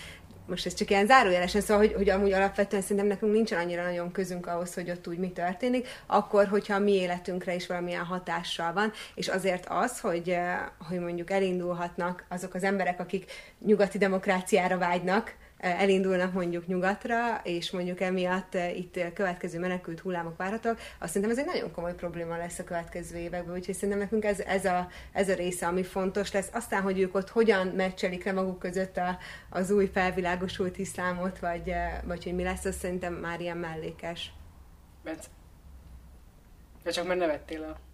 [0.47, 4.13] most ez csak ilyen zárójelesen, szóval, hogy, hogy amúgy alapvetően szerintem nekünk nincsen annyira nagyon
[4.13, 8.73] közünk ahhoz, hogy ott úgy mi történik, akkor, hogyha a mi életünkre is valamilyen hatással
[8.73, 13.31] van, és azért az, hogy, eh, hogy mondjuk elindulhatnak azok az emberek, akik
[13.65, 15.35] nyugati demokráciára vágynak,
[15.65, 21.39] elindulnak mondjuk nyugatra, és mondjuk emiatt eh, itt következő menekült hullámok várhatók, azt szerintem ez
[21.39, 25.29] egy nagyon komoly probléma lesz a következő években, úgyhogy szerintem nekünk ez, ez, a, ez
[25.29, 26.49] a része, ami fontos lesz.
[26.53, 29.19] Aztán, hogy ők ott hogyan meccselik le maguk között a,
[29.51, 34.33] az új felvilágosult iszlámot, vagy, eh, vagy hogy mi lesz, az szerintem már ilyen mellékes.
[35.05, 35.29] Bence.
[36.83, 37.94] De csak mert nevettél a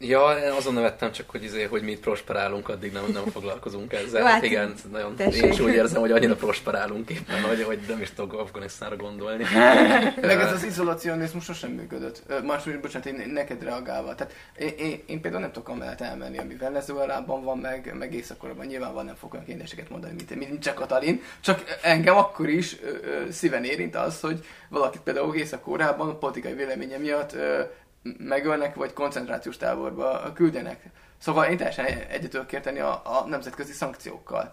[0.00, 4.24] Ja, én azon nevettem csak, hogy, izé, hogy mi prosperálunk, addig nem, nem foglalkozunk ezzel.
[4.24, 5.42] hát, Igen, nagyon, tessék.
[5.42, 9.44] én is úgy érzem, hogy annyira prosperálunk éppen, hogy, hogy nem is tudok Afganisztánra gondolni.
[10.20, 12.22] Meg ez az izolacionizmus sosem működött.
[12.44, 14.14] Máshogy, bocsánat, én neked reagálva.
[14.14, 18.66] Tehát én, én, én például nem tudok amellett elmenni, ami Venezuelában van, meg, meg Észak-Koreában.
[18.66, 21.22] Nyilván nem fogok olyan kérdéseket mondani, mint, mint csak Katalin.
[21.40, 26.52] Csak engem akkor is ö, ö, szíven érint az, hogy valakit például Észak-Koreában a politikai
[26.52, 27.62] véleménye miatt ö,
[28.02, 30.90] megölnek, vagy koncentrációs táborba küldenek.
[31.18, 34.52] Szóval én teljesen egyet tudok érteni a, a nemzetközi szankciókkal.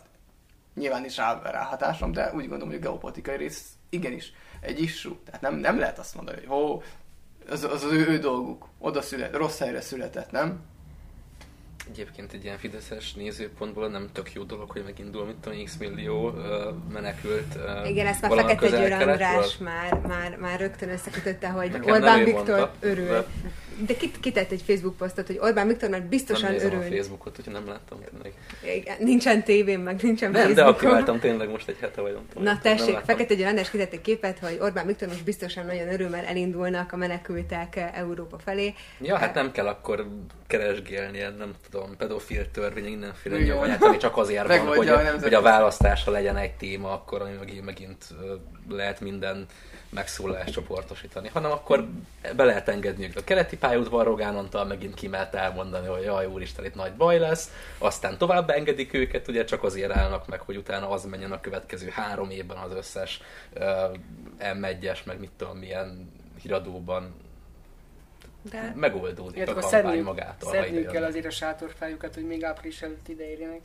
[0.73, 5.15] Nyilván is rá, ráhatásom, de úgy gondolom, hogy a geopolitikai rész igenis egy issue.
[5.25, 6.83] Tehát nem, nem lehet azt mondani, hogy ó,
[7.49, 10.59] az, az, az ő, ő dolguk, oda szület, rossz helyre született, nem?
[11.89, 16.29] Egyébként egy ilyen fideszes nézőpontból nem tök jó dolog, hogy megindul, mint tudom, x millió
[16.29, 16.37] uh,
[16.93, 17.55] menekült.
[17.55, 18.91] Uh, Igen, ezt már Fekete Győr.
[18.91, 23.07] András már, már, már rögtön összekötötte, hogy Nekem Orbán Viktor mondta, örül.
[23.07, 23.25] de-
[23.85, 26.97] De kit, kitett egy Facebook posztot, hogy Orbán Viktornak biztosan nem nézem a örül.
[26.97, 28.33] Facebookot, úgyhogy nem láttam tényleg.
[28.75, 30.73] Igen, Nincsen tévén, meg nincsen Nem, de Facebookon.
[30.73, 32.43] aktiváltam tényleg most egy hete vagy nem tudom.
[32.43, 32.97] Na tessék.
[32.97, 36.91] Fekete Győr András kitett egy képet, hogy Orbán Viktor most biztosan nagyon örül, mert elindulnak
[36.93, 38.73] a menekültek Európa felé.
[39.01, 40.07] Ja, hát nem kell akkor
[40.47, 45.41] keresgélni nem tudom, pedofil törvény, mindenféle nyomanyát, ami csak azért van, hogy, a hogy a
[45.41, 48.05] választásra legyen egy téma, akkor ami megint, megint
[48.69, 49.45] lehet minden
[49.89, 51.87] megszólást csoportosítani, hanem akkor
[52.35, 56.75] be lehet engedni a keleti pályaudvar Rogán Antal megint kimelt elmondani, hogy jaj, úristen, itt
[56.75, 61.05] nagy baj lesz, aztán tovább engedik őket, ugye csak azért állnak meg, hogy utána az
[61.05, 63.21] menjen a következő három évben az összes
[63.55, 63.63] uh,
[64.39, 66.11] M1-es, meg mit tudom, milyen
[66.41, 67.13] híradóban
[68.51, 70.55] De megoldódik Illetve a kampány szedniük, magától.
[70.55, 73.61] ide kell azért a sátorfájukat, hogy még április előtt ideérjenek.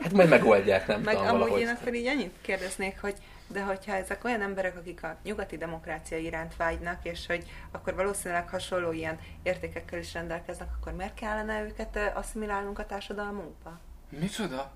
[0.00, 1.60] Hát majd megoldják, nem meg tudom, amúgy valahogy.
[1.60, 3.14] én akkor így annyit kérdeznék, hogy
[3.48, 8.48] de hogyha ezek olyan emberek, akik a nyugati demokrácia iránt vágynak, és hogy akkor valószínűleg
[8.48, 13.78] hasonló ilyen értékekkel is rendelkeznek, akkor miért kellene őket asszimilálnunk a társadalmunkba?
[14.08, 14.72] Micsoda?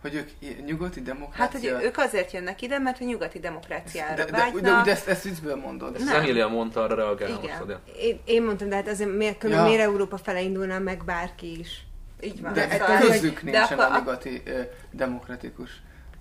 [0.00, 0.30] Hogy ők
[0.64, 1.74] nyugati Hát, demokrácia?
[1.74, 4.62] hogy ők azért jönnek ide, mert a nyugati demokráciára de, de, de, vágynak.
[4.62, 5.94] de, de ezt, ezt viccből mondod.
[5.94, 7.66] Ezt Emilia mondta, arra reagál Igen.
[7.66, 7.78] most?
[7.98, 9.62] Én, én mondtam, de hát azért miért, Ja.
[9.64, 11.84] miért Európa fele indulna meg bárki is?
[12.20, 12.52] Így van.
[12.52, 14.60] De Tehát, hogy- közük de nincsen akkor- a nyugati ö,
[14.90, 15.70] demokratikus.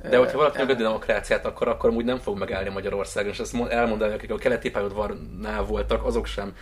[0.09, 0.75] De hogyha valaki ember.
[0.75, 4.35] nyugati demokráciát akar, akkor úgy nem fog megállni Magyarországon, és ezt mo- elmondani, akik a
[4.35, 6.53] keleti pályaudvarnál voltak, azok sem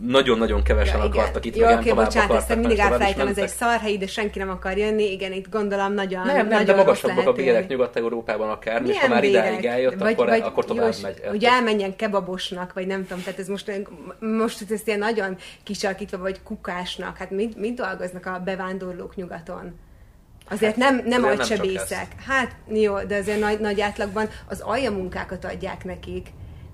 [0.00, 1.18] nagyon-nagyon kevesen Ja, igen.
[1.18, 4.50] akartak itt, Jó, meg oké, bocsánat, ezt mindig elfelejtem, ez egy szarhely, de senki nem
[4.50, 5.12] akar jönni.
[5.12, 7.68] Igen, itt gondolom nagyon, Nem, nem, nagyon de magasabbak a bérek.
[7.68, 11.20] Nyugat-Európában akár, és ha már idáig eljött, akkor, akkor tovább jó, és megy.
[11.28, 13.72] Hogy elmenjen kebabosnak, vagy nem tudom, tehát ez most,
[14.18, 19.78] most ezt ilyen nagyon kisalkítva, vagy kukásnak, hát mit, mit dolgoznak a bevándorlók nyugaton?
[20.50, 22.06] Azért nem, nem nem agysebészek.
[22.26, 26.28] Hát jó, de azért nagy, nagy átlagban az aljamunkákat adják nekik.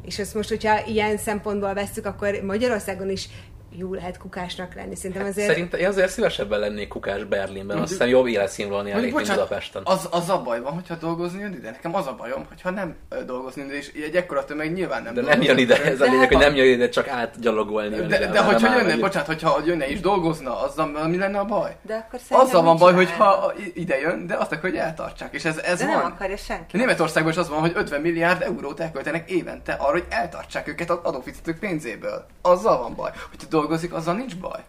[0.05, 3.29] És ezt most, hogyha ilyen szempontból vesszük, akkor Magyarországon is
[3.71, 4.95] jó lehet kukásnak lenni.
[4.95, 5.49] Szerintem Hát azért...
[5.49, 9.83] Szerintem én azért szívesebben lennék kukás Berlinben, azt hiszem jobb életszínvonalni elég, mint Budapesten.
[9.85, 11.71] Az, az a baj van, hogyha dolgozni jön ide.
[11.71, 12.97] Nekem az a bajom, hogyha nem
[13.27, 16.05] dolgozni jön ide, és egy ekkora tömeg nyilván nem De nem jön ide, ez a
[16.05, 17.97] lényeg, hogy nem jön ide, csak átgyalogolni.
[17.97, 21.77] De, de nem hogyha jönne, bocsánat, hogyha jönne és dolgozna, azzal mi lenne a baj?
[21.83, 25.35] De akkor Azzal van baj, hogyha ide jön, de azt akarja, hogy eltartsák.
[25.35, 25.97] És ez, ez De van.
[25.97, 26.77] nem akarja senki.
[26.77, 30.99] Németországban is az van, hogy 50 milliárd eurót elköltenek évente arra, hogy eltartsák őket az
[31.03, 32.27] adófizetők pénzéből.
[32.43, 33.11] Azzal van baj.
[33.31, 34.61] Hogyha dolgozik, azzal nincs baj.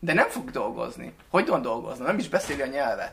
[0.00, 1.12] De nem fog dolgozni.
[1.30, 2.04] Hogy van dolgozni?
[2.04, 3.12] Nem is beszéli a nyelvet.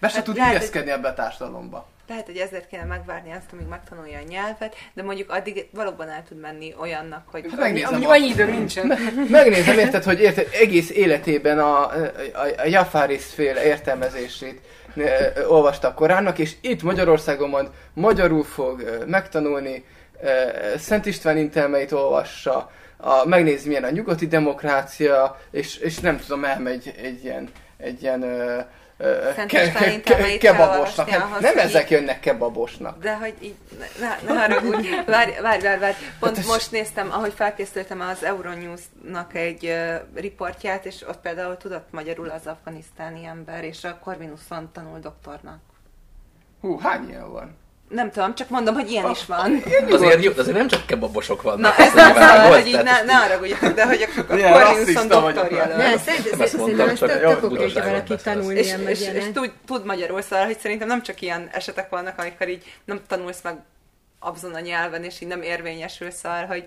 [0.00, 1.86] Be se Hát tud lehet, illeszkedni ebbe a társadalomba.
[2.08, 6.24] Lehet, hogy ezért kéne megvárni azt, amíg megtanulja a nyelvet, de mondjuk addig valóban el
[6.28, 7.46] tud menni olyannak, hogy...
[7.50, 8.86] Hát megnézem Amúgy a- annyi idő nincsen.
[9.28, 11.92] Megnézem, érted, hogy érted, egész életében a, a,
[12.58, 14.60] a Jafaris féle értelmezését
[15.48, 19.84] olvasta a Koránnak, és itt Magyarországon majd magyarul fog megtanulni,
[20.76, 22.70] Szent István intelmeit olvassa,
[23.00, 28.22] a, megnézi milyen a nyugati demokrácia, és, és nem tudom, elmegy egy ilyen, egy ilyen
[28.22, 28.60] ö,
[29.46, 31.08] ke, ke, ke, kebabosnak.
[31.08, 33.02] Hát ahhoz, nem ezek így- jönnek kebabosnak.
[33.02, 33.54] De hogy így,
[34.00, 35.94] ne, ne haragudj, várj, várj, várj, várj.
[36.18, 41.86] Pont Hát most néztem, ahogy felkészültem az Euronews-nak egy uh, riportját, és ott például tudott
[41.90, 45.58] magyarul az afganisztáni ember, és a Corvinuson tanul doktornak.
[46.60, 47.56] Hú, hány ilyen van?
[47.88, 49.62] Nem tudom, csak mondom, hogy ilyen is van.
[49.90, 51.78] Azért, jó, azért nem csak kebabosok Na, vannak.
[51.78, 55.98] ez nem szabad, hogy így ne, ne haragudjatok, de hogy a, a vagyok doktor jelölt.
[55.98, 58.22] szerintem, Ezt szerintem mondtam, ez csak tök, oké, budaságot valaki beszélsz.
[58.22, 61.88] tanul És, ilyen, és, és tud, tud magyarul, szóval, hogy szerintem nem csak ilyen esetek
[61.88, 63.56] vannak, amikor így nem tanulsz meg
[64.18, 66.64] abszon a nyelven, és így nem érvényesül, szóval, hogy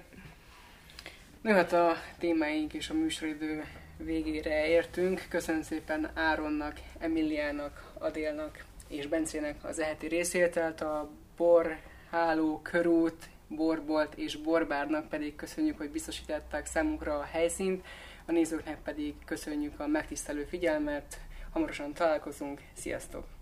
[1.42, 3.64] No, hát a témáink és a műsoridő
[3.98, 5.26] végére értünk.
[5.30, 10.82] Köszönöm szépen Áronnak, Emiliának, Adélnak és Bencének az eheti részvételt.
[10.82, 11.78] A Bor,
[12.10, 17.86] Háló, Körút, Borbolt és Borbárnak pedig köszönjük, hogy biztosították számunkra a helyszínt.
[18.26, 21.20] A nézőknek pedig köszönjük a megtisztelő figyelmet.
[21.52, 22.62] Hamarosan találkozunk.
[22.74, 23.41] Sziasztok!